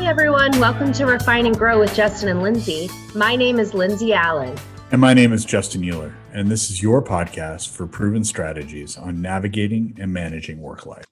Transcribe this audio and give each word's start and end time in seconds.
Hi, 0.00 0.06
everyone. 0.06 0.58
Welcome 0.58 0.92
to 0.94 1.04
Refine 1.04 1.44
and 1.44 1.56
Grow 1.56 1.78
with 1.78 1.94
Justin 1.94 2.30
and 2.30 2.42
Lindsay. 2.42 2.88
My 3.14 3.36
name 3.36 3.58
is 3.60 3.74
Lindsay 3.74 4.14
Allen. 4.14 4.56
And 4.90 4.98
my 4.98 5.12
name 5.12 5.30
is 5.30 5.44
Justin 5.44 5.84
Euler. 5.84 6.16
And 6.32 6.50
this 6.50 6.70
is 6.70 6.82
your 6.82 7.04
podcast 7.04 7.68
for 7.68 7.86
proven 7.86 8.24
strategies 8.24 8.96
on 8.96 9.20
navigating 9.20 9.98
and 10.00 10.10
managing 10.10 10.58
work 10.58 10.86
life. 10.86 11.04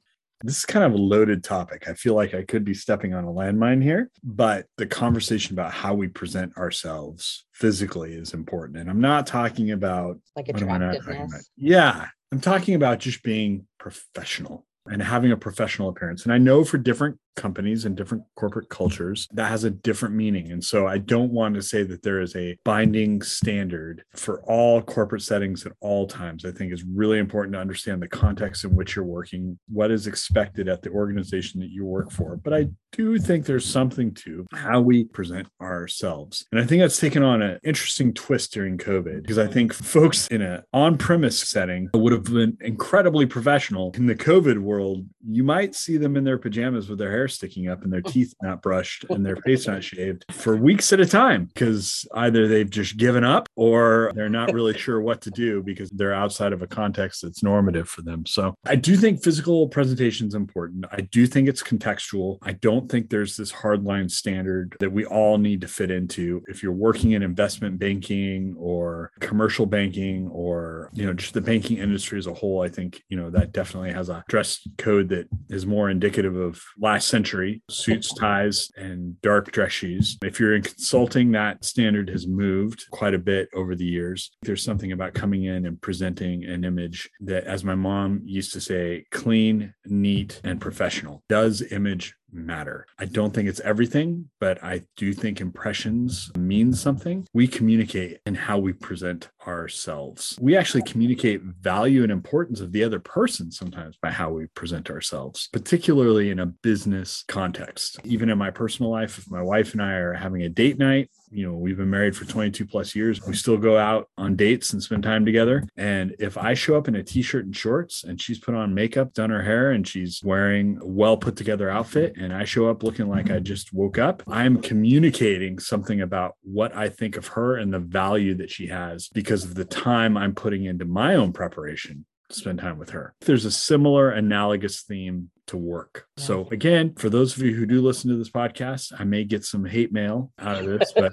This 0.43 0.57
is 0.57 0.65
kind 0.65 0.87
of 0.87 0.95
a 0.95 0.97
loaded 0.97 1.45
topic. 1.45 1.87
I 1.87 1.93
feel 1.93 2.15
like 2.15 2.33
I 2.33 2.43
could 2.43 2.65
be 2.65 2.73
stepping 2.73 3.13
on 3.13 3.25
a 3.25 3.31
landmine 3.31 3.83
here, 3.83 4.11
but 4.25 4.65
the 4.79 4.87
conversation 4.87 5.55
about 5.55 5.71
how 5.71 5.93
we 5.93 6.09
present 6.09 6.57
ourselves 6.57 7.45
physically 7.53 8.15
is 8.15 8.33
important. 8.33 8.79
And 8.79 8.89
I'm 8.89 9.03
not 9.03 9.27
talking 9.27 9.71
about 9.71 10.19
like 10.35 10.49
attractiveness. 10.49 11.51
Yeah, 11.59 12.07
I'm 12.33 12.41
talking 12.41 12.75
about 12.75 13.01
just 13.01 13.23
being 13.23 13.67
professional 13.79 14.65
and 14.87 15.03
having 15.03 15.31
a 15.33 15.37
professional 15.37 15.91
appearance. 15.91 16.25
And 16.25 16.33
I 16.33 16.39
know 16.39 16.65
for 16.65 16.79
different 16.79 17.19
companies 17.39 17.87
and 17.87 17.97
different 17.97 18.25
corporate 18.35 18.69
cultures, 18.69 19.27
that 19.33 19.49
has 19.49 19.65
a 19.65 19.71
different 19.71 20.15
meaning. 20.15 20.51
And 20.53 20.63
so 20.63 20.87
I 20.87 20.99
don't 20.99 21.33
want 21.33 21.55
to 21.55 21.63
say 21.63 21.85
that 21.85 22.03
there 22.03 22.21
is 22.21 22.37
a 22.37 22.59
binding 22.65 23.23
standard 23.23 24.05
for 24.15 24.43
all 24.43 24.83
corporate 24.83 25.23
settings 25.23 25.65
at 25.65 25.73
all 25.81 26.07
times. 26.07 26.45
I 26.45 26.51
think 26.51 26.73
it's 26.73 26.85
really 26.85 27.19
important 27.19 27.55
to 27.55 27.61
understand 27.61 28.03
the 28.03 28.09
context 28.09 28.65
in 28.65 28.75
which 28.75 28.97
you're 28.97 29.05
working, 29.05 29.59
what 29.69 29.91
is 29.91 30.07
expected 30.07 30.69
at 30.69 30.83
the 30.83 30.91
organization 30.91 31.61
that 31.61 31.71
you 31.71 31.85
work 31.85 32.11
for. 32.11 32.37
But 32.37 32.53
I 32.53 32.69
do 32.93 33.19
think 33.19 33.45
there's 33.45 33.71
something 33.71 34.13
to 34.15 34.47
how 34.53 34.81
we 34.81 35.05
present 35.05 35.47
ourselves. 35.61 36.47
And 36.51 36.61
I 36.61 36.65
think 36.65 36.83
that's 36.83 36.99
taken 36.99 37.23
on 37.23 37.43
an 37.43 37.59
interesting 37.63 38.13
twist 38.13 38.53
during 38.53 38.79
COVID 38.79 39.23
because 39.23 39.39
I 39.39 39.47
think 39.47 39.73
folks 39.73 40.27
in 40.29 40.43
an 40.43 40.63
on 40.73 40.99
premise 40.99 41.39
setting 41.39 41.89
would 41.95 42.13
have 42.13 42.25
been 42.25 42.57
incredibly 42.61 43.27
professional. 43.27 43.93
In 43.95 44.07
the 44.07 44.15
COVID 44.15 44.59
world, 44.59 45.07
you 45.27 45.45
might 45.45 45.75
see 45.75 45.97
them 45.97 46.17
in 46.17 46.25
their 46.25 46.39
pajamas 46.39 46.89
with 46.89 46.99
their 46.99 47.11
hair 47.11 47.28
sticking 47.29 47.69
up 47.69 47.83
and 47.83 47.93
their 47.93 48.03
teeth 48.13 48.35
not 48.43 48.63
brushed 48.63 49.05
and 49.11 49.25
their 49.25 49.37
face 49.37 49.67
not 49.67 49.85
shaved 49.85 50.25
for 50.31 50.57
weeks 50.57 50.93
at 50.93 51.01
a 51.01 51.07
time 51.07 51.47
because 51.47 52.07
either 52.15 52.49
they've 52.49 52.71
just 52.71 52.97
given 52.97 53.25
up 53.25 53.49
or 53.57 54.13
they're 54.15 54.29
not 54.29 54.53
really 54.53 54.77
sure 54.79 55.01
what 55.01 55.21
to 55.23 55.31
do 55.31 55.63
because 55.63 55.91
they're 55.91 56.15
outside 56.15 56.53
of 56.53 56.63
a 56.63 56.67
context 56.67 57.23
that's 57.23 57.43
normative 57.43 57.89
for 57.89 58.03
them. 58.03 58.25
So 58.27 58.55
I 58.67 58.77
do 58.77 58.97
think 58.97 59.23
physical 59.23 59.69
presentation 59.69 60.27
is 60.27 60.35
important. 60.35 60.85
I 60.91 61.03
do 61.03 61.27
think 61.27 61.49
it's 61.49 61.63
contextual. 61.63 62.39
I 62.43 62.53
don't 62.53 62.91
think 62.91 63.11
there's 63.11 63.37
this 63.37 63.53
hardline 63.53 64.11
standard 64.11 64.77
that 64.81 64.93
we 64.93 65.05
all 65.05 65.39
need 65.39 65.61
to 65.63 65.69
fit 65.69 65.91
into. 65.91 66.43
If 66.49 66.63
you're 66.63 66.73
working 66.73 67.13
in 67.13 67.23
investment 67.23 67.79
banking 67.79 68.55
or 68.59 69.13
commercial 69.21 69.67
banking 69.67 70.29
or, 70.29 70.91
you 70.93 71.07
know, 71.07 71.13
just 71.13 71.35
the 71.35 71.41
banking 71.41 71.79
industry 71.79 72.19
as 72.19 72.27
a 72.27 72.35
whole, 72.35 72.63
I 72.63 72.69
think, 72.69 73.03
you 73.09 73.17
know, 73.17 73.31
that 73.31 73.53
definitely 73.53 73.93
has 73.93 74.09
a 74.09 74.25
dress 74.29 74.67
code 74.77 75.09
that 75.11 75.29
is 75.49 75.67
more 75.67 75.91
indicative 75.91 76.37
of 76.37 76.63
last 76.79 77.08
century 77.09 77.63
suits, 77.71 78.13
ties, 78.15 78.71
and 78.77 79.21
dark 79.23 79.51
dress 79.53 79.73
shoes. 79.73 80.19
If 80.23 80.39
you're 80.39 80.55
in 80.55 80.63
consulting, 80.63 81.33
that 81.33 81.65
standard 81.65 82.09
has 82.11 82.27
moved 82.27 82.85
quite 82.91 83.15
a 83.15 83.19
bit 83.19 83.49
over 83.55 83.75
the 83.75 83.85
years. 83.85 84.31
There's 84.43 84.65
something 84.65 84.93
about 84.93 85.15
coming 85.15 85.45
in 85.45 85.67
and 85.67 85.81
presenting 85.81 86.45
an 86.45 86.65
image 86.65 87.09
that, 87.21 87.45
as 87.45 87.65
my 87.65 87.75
mom 87.75 88.23
used 88.25 88.53
to 88.53 88.61
say, 88.61 89.05
clean, 89.11 89.75
neat, 89.87 90.41
and 90.45 90.61
professional. 90.61 91.23
Does 91.29 91.63
image 91.73 92.15
matter. 92.33 92.87
I 92.99 93.07
don't 93.07 93.33
think 93.33 93.49
it's 93.49 93.61
everything, 93.61 94.29
but 94.41 94.63
I 94.63 94.83
do 94.97 95.13
think 95.13 95.41
impressions 95.41 96.31
mean 96.37 96.73
something. 96.73 97.27
We 97.33 97.47
communicate 97.47 98.21
in 98.27 98.35
how 98.35 98.59
we 98.59 98.73
present 98.73 99.29
ourselves. 99.49 100.39
We 100.41 100.57
actually 100.57 100.83
communicate 100.83 101.43
value 101.43 102.03
and 102.03 102.13
importance 102.13 102.61
of 102.61 102.73
the 102.73 102.85
other 102.85 103.01
person 103.01 103.51
sometimes 103.51 103.97
by 104.01 104.11
how 104.11 104.31
we 104.31 104.47
present 104.49 104.91
ourselves, 104.91 105.49
particularly 105.53 106.31
in 106.31 106.39
a 106.39 106.47
business 106.47 107.25
context. 107.27 107.99
Even 108.05 108.29
in 108.29 108.39
my 108.39 108.51
personal 108.51 108.93
life, 108.93 109.19
if 109.19 109.31
my 109.31 109.43
wife 109.43 109.73
and 109.73 109.83
I 109.83 109.93
are 109.93 110.13
having 110.13 110.43
a 110.43 110.49
date 110.49 110.79
night, 110.79 111.11
you 111.31 111.47
know, 111.47 111.57
we've 111.57 111.77
been 111.77 111.91
married 111.91 112.17
for 112.17 112.25
22 112.25 112.67
plus 112.67 112.95
years. 112.95 113.25
We 113.27 113.35
still 113.35 113.57
go 113.57 113.77
out 113.77 114.09
on 114.17 114.37
dates 114.37 114.73
and 114.73 114.83
spend 114.83 115.03
time 115.03 115.25
together. 115.25 115.65
And 115.77 116.15
if 116.19 116.39
I 116.39 116.55
show 116.55 116.77
up 116.77 116.89
in 116.89 116.97
a 116.97 117.03
t 117.03 117.23
shirt 117.23 117.45
and 117.45 117.57
shorts 117.57 118.05
and 118.05 118.21
she's 118.21 118.39
put 118.39 118.55
on 118.55 118.75
makeup, 118.75 119.13
done 119.15 119.31
her 119.31 119.43
hair, 119.43 119.71
and 119.71 119.87
she's 119.87 120.23
wearing 120.25 120.79
a 120.81 120.87
well 120.87 121.17
put 121.17 121.37
together 121.37 121.71
outfit, 121.71 122.15
and 122.17 122.33
I 122.33 122.45
show 122.45 122.69
up 122.69 122.83
looking 122.83 123.09
like 123.09 123.31
I 123.31 123.39
just 123.41 123.73
woke 123.73 123.99
up, 123.99 124.23
I'm 124.27 124.61
communicating 124.61 125.59
something 125.59 126.01
about 126.01 126.37
what 126.43 126.75
I 126.75 126.89
think 126.89 127.17
of 127.17 127.29
her 127.29 127.57
and 127.57 127.73
the 127.73 127.79
value 127.79 128.35
that 128.37 128.51
she 128.51 128.67
has 128.69 129.09
because 129.09 129.38
of 129.45 129.55
the 129.55 129.65
time 129.65 130.17
I'm 130.17 130.35
putting 130.35 130.65
into 130.65 130.85
my 130.85 131.15
own 131.15 131.33
preparation 131.33 132.05
to 132.29 132.35
spend 132.35 132.59
time 132.59 132.79
with 132.79 132.91
her. 132.91 133.15
There's 133.21 133.45
a 133.45 133.51
similar 133.51 134.11
analogous 134.11 134.83
theme 134.83 135.31
to 135.49 135.57
work. 135.57 136.07
Yeah. 136.17 136.25
So 136.25 136.49
again, 136.51 136.95
for 136.95 137.11
those 137.11 137.37
of 137.37 137.43
you 137.43 137.55
who 137.55 137.67
do 137.67 137.83
listen 137.83 138.11
to 138.11 138.17
this 138.17 138.31
podcast, 138.31 138.93
I 138.99 139.05
may 139.05 139.25
get 139.25 139.45
some 139.45 139.65
hate 139.65 139.93
mail 139.93 140.33
out 140.39 140.59
of 140.59 140.67
this, 140.67 140.93
but 140.95 141.13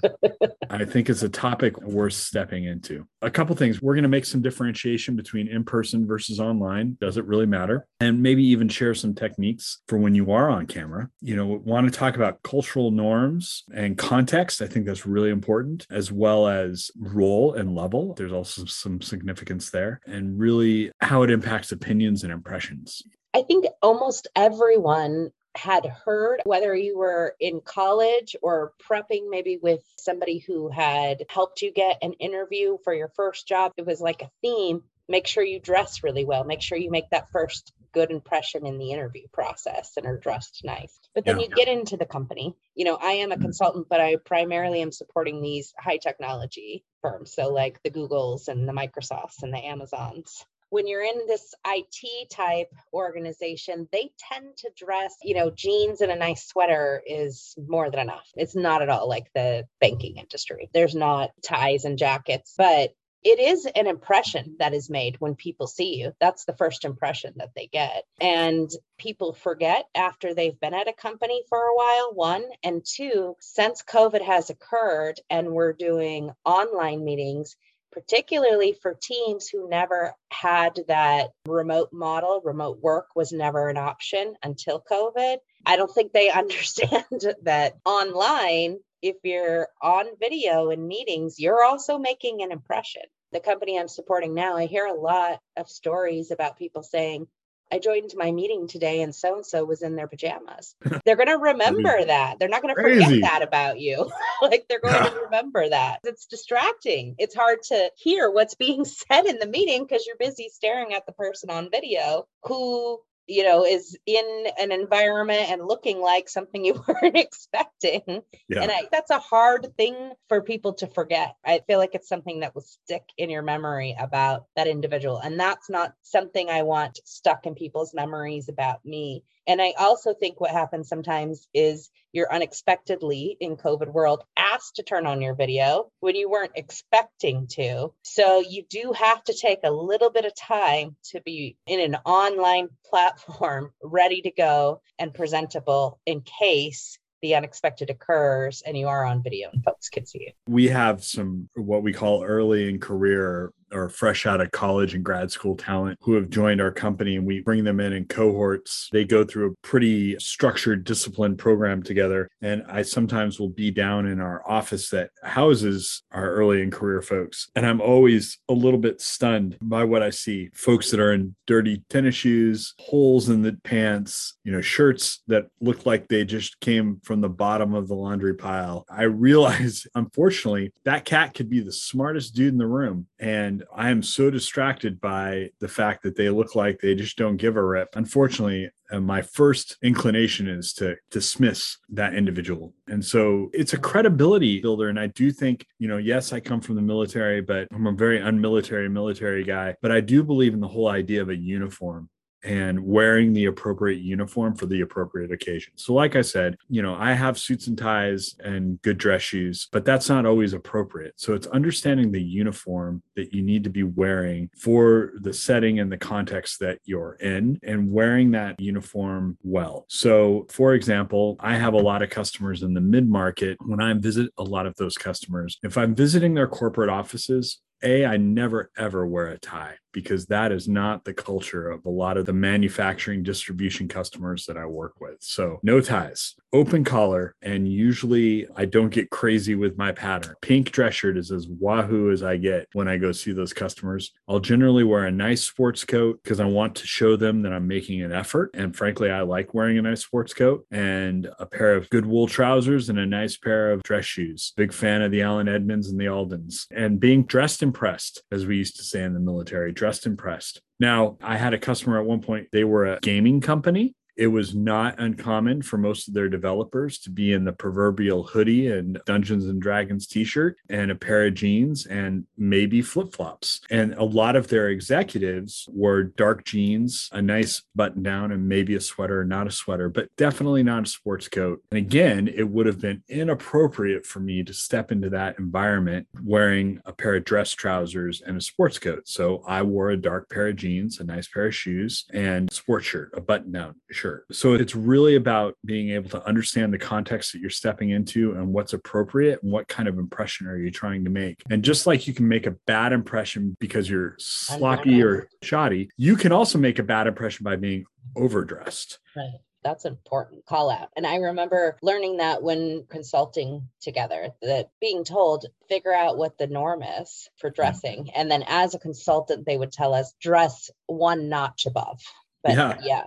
I 0.70 0.86
think 0.86 1.10
it's 1.10 1.24
a 1.24 1.30
topic 1.30 1.82
worth 1.82 2.14
stepping 2.14 2.66
into. 2.66 3.08
A 3.22 3.32
couple 3.32 3.56
things. 3.56 3.82
We're 3.82 3.96
going 3.96 4.04
to 4.04 4.10
make 4.10 4.26
some 4.26 4.42
differentiation 4.42 5.16
between 5.16 5.48
in-person 5.48 6.06
versus 6.08 6.40
online. 6.40 6.98
Does 7.02 7.18
it 7.18 7.26
really 7.26 7.46
matter? 7.46 7.88
And 8.00 8.22
maybe 8.22 8.44
even 8.44 8.70
share 8.70 8.94
some 8.94 9.16
techniques 9.16 9.82
for 9.88 9.98
when 9.98 10.16
you 10.16 10.32
are 10.32 10.50
on 10.50 10.68
camera. 10.68 11.10
You 11.22 11.36
know, 11.36 11.48
want 11.48 11.92
to 11.92 11.98
talk 11.98 12.16
about 12.16 12.44
cultural 12.44 12.92
norms 12.92 13.64
and 13.74 13.98
context. 13.98 14.62
I 14.62 14.68
think 14.68 14.86
that's 14.86 15.06
really 15.06 15.30
important, 15.30 15.88
as 15.90 16.12
well 16.12 16.48
as 16.48 16.92
role 16.98 17.54
and 17.54 17.76
level. 17.76 18.14
There's 18.14 18.34
also 18.34 18.66
some 18.66 19.02
significance 19.02 19.72
there, 19.72 20.02
and 20.06 20.38
really 20.40 20.92
how 21.00 21.24
it 21.24 21.32
impacts 21.32 21.72
opinions 21.72 22.24
and 22.24 22.32
impressions. 22.32 23.02
I 23.36 23.42
think 23.42 23.66
almost 23.82 24.30
everyone 24.34 25.34
had 25.58 25.86
heard, 25.86 26.42
whether 26.46 26.74
you 26.74 26.98
were 26.98 27.36
in 27.38 27.60
college 27.60 28.38
or 28.42 28.72
prepping 28.82 29.30
maybe 29.30 29.60
with 29.62 29.84
somebody 29.98 30.38
who 30.38 30.70
had 30.70 31.26
helped 31.28 31.62
you 31.62 31.74
get 31.74 31.98
an 32.02 32.14
interview 32.14 32.78
for 32.86 32.94
your 32.94 33.10
first 33.10 33.46
job, 33.46 33.74
it 33.76 33.86
was 33.86 34.00
like 34.00 34.22
a 34.22 34.32
theme. 34.42 34.84
Make 35.10 35.28
sure 35.28 35.44
you 35.44 35.60
dress 35.60 36.02
really 36.02 36.24
well. 36.24 36.46
Make 36.46 36.62
sure 36.62 36.78
you 36.78 36.90
make 36.90 37.10
that 37.10 37.30
first 37.30 37.74
good 37.92 38.10
impression 38.10 38.66
in 38.66 38.78
the 38.78 38.92
interview 38.92 39.28
process 39.34 39.98
and 39.98 40.06
are 40.06 40.18
dressed 40.18 40.62
nice. 40.64 40.98
But 41.14 41.26
then 41.26 41.38
yeah. 41.38 41.48
you 41.48 41.56
get 41.56 41.68
into 41.68 41.98
the 41.98 42.06
company. 42.06 42.56
You 42.74 42.86
know, 42.86 42.96
I 42.96 43.14
am 43.16 43.34
a 43.34 43.36
mm-hmm. 43.36 43.44
consultant, 43.44 43.88
but 43.90 44.00
I 44.00 44.16
primarily 44.16 44.82
am 44.82 44.94
supporting 44.94 45.42
these 45.42 45.74
high 45.78 45.98
technology 45.98 46.86
firms. 47.02 47.34
So, 47.34 47.50
like 47.50 47.84
the 47.84 47.92
Googles 47.92 48.48
and 48.48 48.66
the 48.66 48.74
Microsofts 48.74 49.44
and 49.44 49.54
the 49.54 49.66
Amazons 49.66 50.46
when 50.70 50.88
you're 50.88 51.04
in 51.04 51.28
this 51.28 51.54
IT 51.66 52.30
type 52.30 52.74
organization, 52.94 53.88
they 53.92 54.12
tend 54.18 54.58
to 54.58 54.72
dress, 54.76 55.16
you 55.22 55.36
know, 55.36 55.50
jeans 55.50 56.02
and 56.02 56.12
a 56.12 56.16
nice 56.16 56.48
sweater 56.48 57.02
is 57.06 57.56
more 57.68 57.90
than 57.90 58.00
enough. 58.00 58.28
It's 58.36 58.56
not 58.56 58.82
at 58.82 58.90
all 58.90 59.08
like 59.08 59.32
the 59.34 59.66
banking 59.80 60.18
industry. 60.18 60.70
There's 60.74 60.96
not 60.96 61.32
ties 61.44 61.86
and 61.86 61.98
jackets, 61.98 62.54
but 62.58 62.92
it 63.26 63.40
is 63.40 63.66
an 63.66 63.88
impression 63.88 64.56
that 64.60 64.76
is 64.76 64.88
made 64.88 65.16
when 65.18 65.34
people 65.34 65.66
see 65.66 65.96
you. 65.96 66.14
That's 66.22 66.46
the 66.46 66.56
first 66.56 66.86
impression 66.86 67.34
that 67.38 67.50
they 67.56 67.66
get. 67.66 68.04
And 68.22 68.70
people 69.00 69.34
forget 69.34 69.86
after 69.96 70.36
they've 70.36 70.60
been 70.60 70.76
at 70.76 70.88
a 70.88 70.94
company 70.94 71.44
for 71.50 71.58
a 71.58 71.76
while, 71.76 72.14
one. 72.14 72.44
And 72.64 72.86
two, 72.86 73.36
since 73.40 73.82
COVID 73.82 74.22
has 74.22 74.52
occurred 74.52 75.20
and 75.28 75.54
we're 75.54 75.74
doing 75.74 76.30
online 76.46 77.04
meetings, 77.04 77.56
particularly 77.96 78.74
for 78.82 78.94
teams 79.02 79.48
who 79.48 79.70
never 79.70 80.14
had 80.30 80.78
that 80.90 81.30
remote 81.48 81.94
model. 81.94 82.42
Remote 82.44 82.80
work 82.82 83.08
was 83.16 83.32
never 83.32 83.70
an 83.70 83.78
option 83.78 84.36
until 84.44 84.84
COVID. 84.92 85.38
I 85.66 85.78
don't 85.78 85.92
think 85.92 86.12
they 86.12 86.30
understand 86.44 87.06
that 87.44 87.78
online, 87.86 88.80
if 89.02 89.16
you're 89.24 89.70
on 89.82 90.08
video 90.20 90.72
in 90.72 90.86
meetings, 90.86 91.40
you're 91.40 91.64
also 91.64 91.98
making 91.98 92.42
an 92.42 92.52
impression. 92.52 93.04
The 93.32 93.40
company 93.40 93.80
I'm 93.80 93.88
supporting 93.88 94.34
now, 94.34 94.58
I 94.58 94.66
hear 94.66 94.86
a 94.86 94.94
lot 94.94 95.40
of 95.56 95.70
stories 95.70 96.32
about 96.32 96.58
people 96.58 96.84
saying, 96.84 97.28
I 97.72 97.80
joined 97.80 98.12
my 98.16 98.32
meeting 98.32 98.68
today 98.68 99.02
and 99.02 99.14
so 99.14 99.36
and 99.36 99.46
so 99.46 99.66
was 99.66 99.82
in 99.82 99.96
their 99.96 100.08
pajamas. 100.08 100.76
They're 101.06 101.16
going 101.16 101.28
to 101.28 101.38
remember 101.38 102.06
that. 102.06 102.38
They're 102.40 102.50
not 102.50 102.62
going 102.62 102.76
to 102.76 102.82
forget 102.82 103.22
that 103.22 103.42
about 103.42 103.80
you. 103.80 104.10
like 104.42 104.66
they're 104.70 104.80
going 104.80 104.94
to 104.94 105.20
remember 105.26 105.68
that. 105.70 106.00
It's 106.04 106.26
distracting. 106.26 107.16
It's 107.18 107.36
hard 107.36 107.64
to 107.70 107.92
hear 107.98 108.30
what's 108.30 108.56
being 108.56 108.86
said 108.86 109.26
in 109.26 109.40
the 109.40 109.48
meeting 109.48 109.84
because 109.84 110.06
you're 110.06 110.18
busy 110.18 110.50
staring 110.50 110.94
at 110.94 111.06
the 111.06 111.12
person 111.12 111.50
on 111.50 111.72
video 111.72 112.28
who 112.44 113.00
you 113.28 113.44
know 113.44 113.66
is 113.66 113.98
in 114.06 114.46
an 114.60 114.72
environment 114.72 115.50
and 115.50 115.66
looking 115.66 116.00
like 116.00 116.30
something 116.30 116.64
you 116.64 116.82
weren't 116.88 117.18
expecting. 117.18 118.22
Yeah. 118.48 118.62
and 118.62 118.72
I, 118.72 118.84
that's 118.92 119.12
a 119.12 119.20
hard 119.20 119.76
thing 119.78 120.14
for 120.30 120.42
people 120.42 120.74
to 120.76 120.88
forget. 120.88 121.36
I 121.46 121.62
feel 121.68 121.80
like 121.80 121.96
it's 121.96 122.10
something 122.10 122.42
that 122.42 122.56
will 122.56 122.62
stick 122.62 123.04
in 123.18 123.30
your 123.30 123.42
memory 123.42 123.96
about 124.00 124.46
that 124.56 124.68
individual. 124.68 125.18
And 125.18 125.40
that's 125.40 125.70
not 125.70 125.94
something 126.02 126.50
i 126.50 126.64
want 126.64 127.00
stuck 127.06 127.46
in 127.46 127.56
people's 127.56 127.94
memories 127.94 128.50
about 128.50 128.86
me 128.86 129.24
and 129.48 129.62
I 129.62 129.74
also 129.78 130.14
think 130.14 130.40
what 130.40 130.52
happens 130.52 130.88
sometimes 130.88 131.48
is 131.54 131.90
you're 132.12 132.32
unexpectedly 132.32 133.38
in 133.40 133.58
COVID 133.58 133.92
world 133.92 134.24
asked 134.38 134.78
to 134.78 134.84
turn 134.84 135.06
on 135.06 135.22
your 135.22 135.36
video 135.36 135.92
when 136.00 136.16
you 136.16 136.30
weren't 136.30 136.54
expecting 136.56 137.48
to. 137.48 137.94
So 138.04 138.40
you 138.40 138.64
do 138.70 138.94
have 138.94 139.24
to 139.26 139.34
take 139.34 139.60
a 139.64 139.72
little 139.72 140.10
bit 140.10 140.26
of 140.26 140.36
time 140.36 140.96
to 141.12 141.22
be 141.22 141.58
in 141.68 141.80
an 141.80 141.96
online 142.06 142.70
platform 142.86 143.72
ready 143.84 144.22
to 144.22 144.32
go 144.32 144.82
and 144.98 145.14
presentable 145.14 146.00
in 146.06 146.22
case 146.22 146.98
the 147.22 147.36
unexpected 147.36 147.90
occurs 147.90 148.62
and 148.66 148.78
you 148.78 148.88
are 148.88 149.04
on 149.04 149.24
video 149.24 149.50
and 149.52 149.64
folks 149.64 149.90
can 149.90 150.06
see 150.06 150.28
you. 150.28 150.32
We 150.48 150.68
have 150.68 151.04
some 151.04 151.50
what 151.56 151.82
we 151.82 151.92
call 151.92 152.24
early 152.24 152.70
in 152.70 152.80
career 152.80 153.52
or 153.76 153.90
fresh 153.90 154.26
out 154.26 154.42
of 154.42 154.52
college 154.52 154.96
and 154.96 155.04
grad 155.04 155.32
school 155.32 155.56
talent 155.56 156.00
who 156.02 156.14
have 156.14 156.30
joined 156.30 156.62
our 156.62 156.72
company 156.72 157.16
and 157.16 157.26
we 157.26 157.42
bring 157.42 157.64
them 157.64 157.80
in 157.80 157.94
in 157.94 158.06
cohorts. 158.06 158.90
They 158.92 159.04
go 159.04 159.24
through 159.24 159.52
a 159.52 159.68
pretty 159.68 160.18
structured, 160.20 160.84
disciplined 160.84 161.38
program 161.38 161.84
together. 161.84 162.30
And 162.42 162.64
I 162.70 162.84
sometimes 162.84 163.40
will 163.40 163.50
be 163.50 163.72
down 163.72 164.06
in 164.06 164.22
our 164.22 164.42
office 164.50 164.90
that 164.90 165.10
houses 165.24 166.04
our 166.12 166.32
early 166.32 166.62
in 166.62 166.72
career 166.72 167.02
folks. 167.02 167.50
And 167.56 167.66
I'm 167.66 167.82
always 167.82 168.38
a 168.50 168.54
little 168.54 168.80
bit 168.80 169.02
stunned 169.02 169.58
by 169.62 169.84
what 169.84 170.02
I 170.02 170.10
see 170.10 170.50
folks 170.54 170.92
that 170.92 171.00
are 171.00 171.14
in 171.14 171.36
dirty 171.46 171.84
tennis 171.90 172.16
shoes, 172.16 172.74
holes 172.80 173.30
in 173.30 173.42
the 173.42 173.58
pants, 173.64 174.38
you 174.44 174.52
know, 174.52 174.62
shirts 174.62 175.22
that 175.28 175.48
look 175.60 175.86
like 175.86 176.08
they 176.08 176.24
just 176.24 176.60
came 176.60 177.00
from 177.04 177.22
the 177.22 177.30
bottom 177.30 177.74
of 177.74 177.88
the 177.88 177.96
laundry 177.96 178.36
pile. 178.36 178.86
I 178.90 179.04
realize, 179.04 179.86
unfortunately, 179.96 180.72
that 180.86 181.06
cat 181.06 181.34
could 181.34 181.50
be 181.50 181.60
the 181.60 181.72
smartest 181.72 182.36
dude 182.36 182.54
in 182.54 182.58
the 182.58 182.68
room. 182.68 183.08
And 183.20 183.64
I 183.74 183.90
am 183.90 184.04
so 184.04 184.30
distracted 184.30 185.00
by 185.00 185.50
the 185.60 185.68
fact 185.68 186.04
that 186.04 186.16
they 186.16 186.30
look 186.30 186.56
like 186.56 186.80
they 186.80 186.96
just 186.96 187.18
don't 187.18 187.38
give 187.38 187.56
a 187.56 187.64
rip. 187.64 187.90
Unfortunately, 187.96 188.70
uh, 188.92 189.00
my 189.00 189.22
first 189.22 189.78
inclination 189.82 190.48
is 190.48 190.74
to 190.74 190.96
dismiss 191.12 191.78
that 191.90 192.14
individual. 192.14 192.74
And 192.88 193.04
so 193.04 193.50
it's 193.54 193.74
a 193.74 193.78
credibility 193.78 194.62
builder. 194.62 194.90
And 194.90 195.00
I 195.00 195.08
do 195.08 195.32
think, 195.32 195.66
you 195.80 195.88
know, 195.88 195.98
yes, 195.98 196.34
I 196.34 196.40
come 196.40 196.62
from 196.62 196.76
the 196.76 196.82
military, 196.82 197.42
but 197.42 197.68
I'm 197.74 197.88
a 197.88 197.92
very 197.92 198.20
unmilitary 198.20 198.90
military 198.90 199.44
guy. 199.44 199.76
But 199.82 199.92
I 199.92 200.02
do 200.02 200.24
believe 200.24 200.54
in 200.54 200.60
the 200.60 200.68
whole 200.68 200.88
idea 200.88 201.22
of 201.22 201.30
a 201.30 201.36
uniform 201.36 202.10
and 202.46 202.80
wearing 202.80 203.34
the 203.34 203.46
appropriate 203.46 204.02
uniform 204.02 204.56
for 204.56 204.68
the 204.68 204.82
appropriate 204.82 205.32
occasion. 205.32 205.74
So, 205.76 205.94
like 205.94 206.16
I 206.16 206.22
said, 206.22 206.58
you 206.70 206.82
know, 206.82 206.96
I 206.96 207.14
have 207.14 207.40
suits 207.40 207.68
and 207.68 207.78
ties 207.78 208.36
and 208.40 208.82
good 208.84 208.98
dress 208.98 209.24
shoes, 209.24 209.68
but 209.72 209.84
that's 209.84 210.08
not 210.08 210.26
always 210.26 210.54
appropriate. 210.54 211.14
So, 211.18 211.34
it's 211.34 211.48
understanding 211.48 212.12
the 212.12 212.22
uniform 212.22 213.02
that 213.16 213.34
you 213.34 213.42
need 213.42 213.64
to 213.64 213.70
be 213.70 213.84
wearing 213.84 214.50
for 214.58 215.14
the 215.22 215.34
setting 215.34 215.80
and 215.80 215.92
the 215.92 215.98
context 215.98 216.60
that 216.60 216.80
you're 216.86 217.18
in 217.20 217.60
and 217.64 217.92
wearing 217.92 218.32
that 218.32 218.60
uniform 218.60 219.38
well. 219.44 219.86
So, 219.90 220.46
for 220.50 220.76
example, 220.76 221.36
I 221.40 221.56
have 221.56 221.74
a 221.74 221.78
lot 221.78 222.04
of 222.04 222.10
customers 222.10 222.62
in 222.62 222.74
the 222.74 222.82
mid 222.82 223.10
market. 223.10 223.58
When 223.66 223.82
I 223.82 223.94
visit 223.94 224.32
a 224.38 224.44
lot 224.44 224.68
of 224.68 224.76
those 224.76 224.98
customers, 224.98 225.58
if 225.64 225.78
I'm 225.78 225.96
visiting 225.96 226.36
their 226.36 226.48
corporate 226.48 226.90
offices, 226.90 227.60
a, 227.84 228.06
I 228.06 228.18
never 228.18 228.72
ever 228.78 229.06
wear 229.06 229.28
a 229.28 229.38
tie 229.38 229.76
because 229.96 230.26
that 230.26 230.52
is 230.52 230.68
not 230.68 231.06
the 231.06 231.14
culture 231.14 231.70
of 231.70 231.86
a 231.86 231.90
lot 231.90 232.18
of 232.18 232.26
the 232.26 232.34
manufacturing 232.34 233.24
distribution 233.24 233.88
customers 233.88 234.46
that 234.46 234.58
I 234.58 234.66
work 234.66 235.00
with. 235.00 235.16
So, 235.22 235.62
no 235.64 235.80
ties, 235.80 236.36
open 236.52 236.84
collar, 236.84 237.34
and 237.42 237.66
usually 237.72 238.46
I 238.58 238.66
don't 238.66 238.90
get 238.90 239.10
crazy 239.10 239.56
with 239.56 239.78
my 239.78 239.94
pattern. 239.94 240.36
Pink 240.42 240.72
dress 240.72 240.96
shirt 240.96 241.18
is 241.18 241.32
as 241.32 241.48
wahoo 241.48 242.12
as 242.12 242.24
I 242.24 242.36
get 242.36 242.68
when 242.74 242.90
I 242.90 242.98
go 242.98 243.14
see 243.14 243.32
those 243.32 243.54
customers. 243.54 244.12
I'll 244.28 244.42
generally 244.42 244.84
wear 244.84 245.06
a 245.06 245.12
nice 245.12 245.44
sports 245.44 245.86
coat 245.86 246.20
because 246.22 246.42
I 246.42 246.46
want 246.46 246.76
to 246.76 246.88
show 246.88 247.16
them 247.16 247.42
that 247.44 247.54
I'm 247.54 247.68
making 247.68 248.02
an 248.02 248.12
effort. 248.12 248.52
And 248.54 248.76
frankly, 248.76 249.10
I 249.10 249.22
like 249.22 249.54
wearing 249.54 249.78
a 249.78 249.82
nice 249.82 250.04
sports 250.04 250.34
coat 250.34 250.66
and 250.72 251.30
a 251.40 251.46
pair 251.46 251.74
of 251.74 251.90
good 251.90 252.06
wool 252.06 252.28
trousers 252.28 252.90
and 252.90 253.00
a 253.00 253.06
nice 253.06 253.38
pair 253.38 253.72
of 253.72 253.82
dress 253.84 254.04
shoes. 254.04 254.52
Big 254.58 254.74
fan 254.74 255.02
of 255.02 255.12
the 255.12 255.22
Allen 255.22 255.48
Edmonds 255.48 255.90
and 255.90 255.98
the 255.98 256.10
Aldens. 256.10 256.68
And 256.72 257.00
being 257.00 257.24
dressed 257.24 257.64
impressed, 257.64 258.24
as 258.30 258.46
we 258.46 258.58
used 258.58 258.76
to 258.76 258.84
say 258.84 259.04
in 259.04 259.14
the 259.14 259.22
military, 259.22 259.72
dressed 259.86 260.08
impressed. 260.08 260.62
Now, 260.80 261.16
I 261.22 261.38
had 261.38 261.54
a 261.54 261.60
customer 261.60 262.00
at 262.00 262.08
one 262.08 262.20
point, 262.20 262.48
they 262.52 262.64
were 262.64 262.86
a 262.86 263.00
gaming 263.02 263.40
company 263.40 263.94
it 264.16 264.28
was 264.28 264.56
not 264.56 265.00
uncommon 265.00 265.62
for 265.62 265.78
most 265.78 266.08
of 266.08 266.14
their 266.14 266.30
developers 266.30 267.00
to 267.00 267.10
be 267.10 267.34
in 267.34 267.44
the 267.44 267.52
proverbial 267.52 268.24
hoodie 268.24 268.68
and 268.68 269.00
Dungeons 269.06 269.46
and 269.46 269.62
Dragons 269.62 270.08
t 270.08 270.24
shirt 270.24 270.58
and 270.70 270.92
a 270.92 270.96
pair 270.96 271.26
of 271.26 271.34
jeans 271.34 271.86
and 271.86 272.26
maybe 272.38 272.82
flip 272.82 273.14
flops. 273.14 273.62
And 273.70 273.94
a 273.96 274.04
lot 274.04 274.36
of 274.36 274.48
their 274.48 274.70
executives 274.70 275.68
wore 275.70 276.04
dark 276.04 276.46
jeans, 276.46 277.10
a 277.12 277.22
nice 277.22 277.64
button 277.76 278.04
down, 278.04 278.32
and 278.32 278.48
maybe 278.48 278.76
a 278.76 278.82
sweater, 278.82 279.24
not 279.26 279.48
a 279.48 279.52
sweater, 279.52 279.90
but 279.90 280.10
definitely 280.16 280.64
not 280.64 280.88
a 280.88 280.90
sports 280.90 281.28
coat. 281.28 281.62
And 281.72 281.78
again, 281.78 282.28
it 282.28 282.48
would 282.48 282.66
have 282.66 282.80
been 282.80 283.04
inappropriate 283.10 284.06
for 284.06 284.20
me 284.20 284.44
to 284.44 284.54
step 284.54 284.92
into 284.92 285.10
that 285.10 285.40
environment 285.40 286.08
wearing 286.24 286.80
a 286.86 286.94
pair 286.94 287.16
of 287.16 287.26
dress 287.26 287.52
trousers 287.52 288.22
and 288.22 288.38
a 288.38 288.42
sports 288.42 288.80
coat. 288.80 289.08
So 289.08 289.44
I 289.48 289.62
wore 289.62 289.90
a 289.90 289.98
dark 289.98 290.30
pair 290.30 290.48
of 290.48 290.56
jeans, 290.56 291.00
a 291.00 291.04
nice 291.04 291.28
pair 291.28 291.48
of 291.48 291.56
shoes, 291.56 292.06
and 292.14 292.52
sports 292.52 292.88
shirt, 292.88 293.12
a 293.14 293.22
button 293.22 293.52
down 293.52 293.76
shirt 293.92 294.05
shirt. 294.06 294.26
So 294.32 294.54
it's 294.54 294.76
really 294.76 295.16
about 295.16 295.56
being 295.66 295.90
able 295.90 296.10
to 296.12 296.26
understand 296.28 296.72
the 296.72 296.78
context 296.78 297.34
that 297.34 297.40
you're 297.40 297.50
stepping 297.50 297.90
into 297.90 298.34
and 298.34 298.54
what's 298.54 298.74
appropriate 298.74 299.42
and 299.42 299.52
what 299.52 299.68
kind 299.68 299.88
of 299.90 299.98
impression 299.98 300.48
are 300.48 300.58
you 300.58 300.70
trying 300.70 301.04
to 301.06 301.10
make. 301.10 301.42
And 301.50 301.64
just 301.64 301.88
like 301.88 302.08
you 302.08 302.14
can 302.14 302.28
make 302.28 302.46
a 302.46 302.52
bad 302.68 302.94
impression 302.94 303.58
because 303.60 303.90
you're 303.90 304.16
sloppy 304.20 305.02
or 305.02 305.28
shoddy, 305.42 305.90
you 305.98 306.16
can 306.16 306.32
also 306.32 306.60
make 306.60 306.78
a 306.78 306.84
bad 306.84 307.08
impression 307.08 307.44
by 307.44 307.56
being 307.56 307.86
overdressed. 308.16 309.00
Right 309.16 309.40
that's 309.64 309.86
an 309.86 309.94
important 309.94 310.46
call 310.46 310.70
out. 310.70 310.90
And 310.96 311.08
I 311.08 311.16
remember 311.16 311.76
learning 311.82 312.18
that 312.18 312.44
when 312.44 312.86
consulting 312.88 313.68
together, 313.82 314.30
that 314.44 314.70
being 314.80 315.04
told, 315.04 315.48
figure 315.68 315.92
out 315.92 316.20
what 316.20 316.38
the 316.38 316.46
norm 316.46 316.84
is 316.84 317.28
for 317.38 317.50
dressing. 317.50 318.12
And 318.16 318.30
then 318.30 318.44
as 318.46 318.76
a 318.76 318.80
consultant, 318.80 319.48
they 319.48 319.58
would 319.58 319.72
tell 319.72 319.96
us 319.96 320.14
dress 320.22 320.70
one 320.86 321.30
notch 321.30 321.66
above. 321.66 322.00
But 322.44 322.54
yeah, 322.54 322.78
yeah 322.84 323.04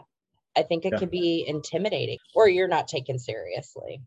I 0.59 0.65
think 0.65 0.85
it 0.85 0.93
yeah. 0.93 0.99
can 0.99 1.09
be 1.09 1.45
intimidating 1.47 2.19
or 2.35 2.49
you're 2.49 2.69
not 2.69 2.89
taken 2.89 3.19
seriously. 3.19 4.03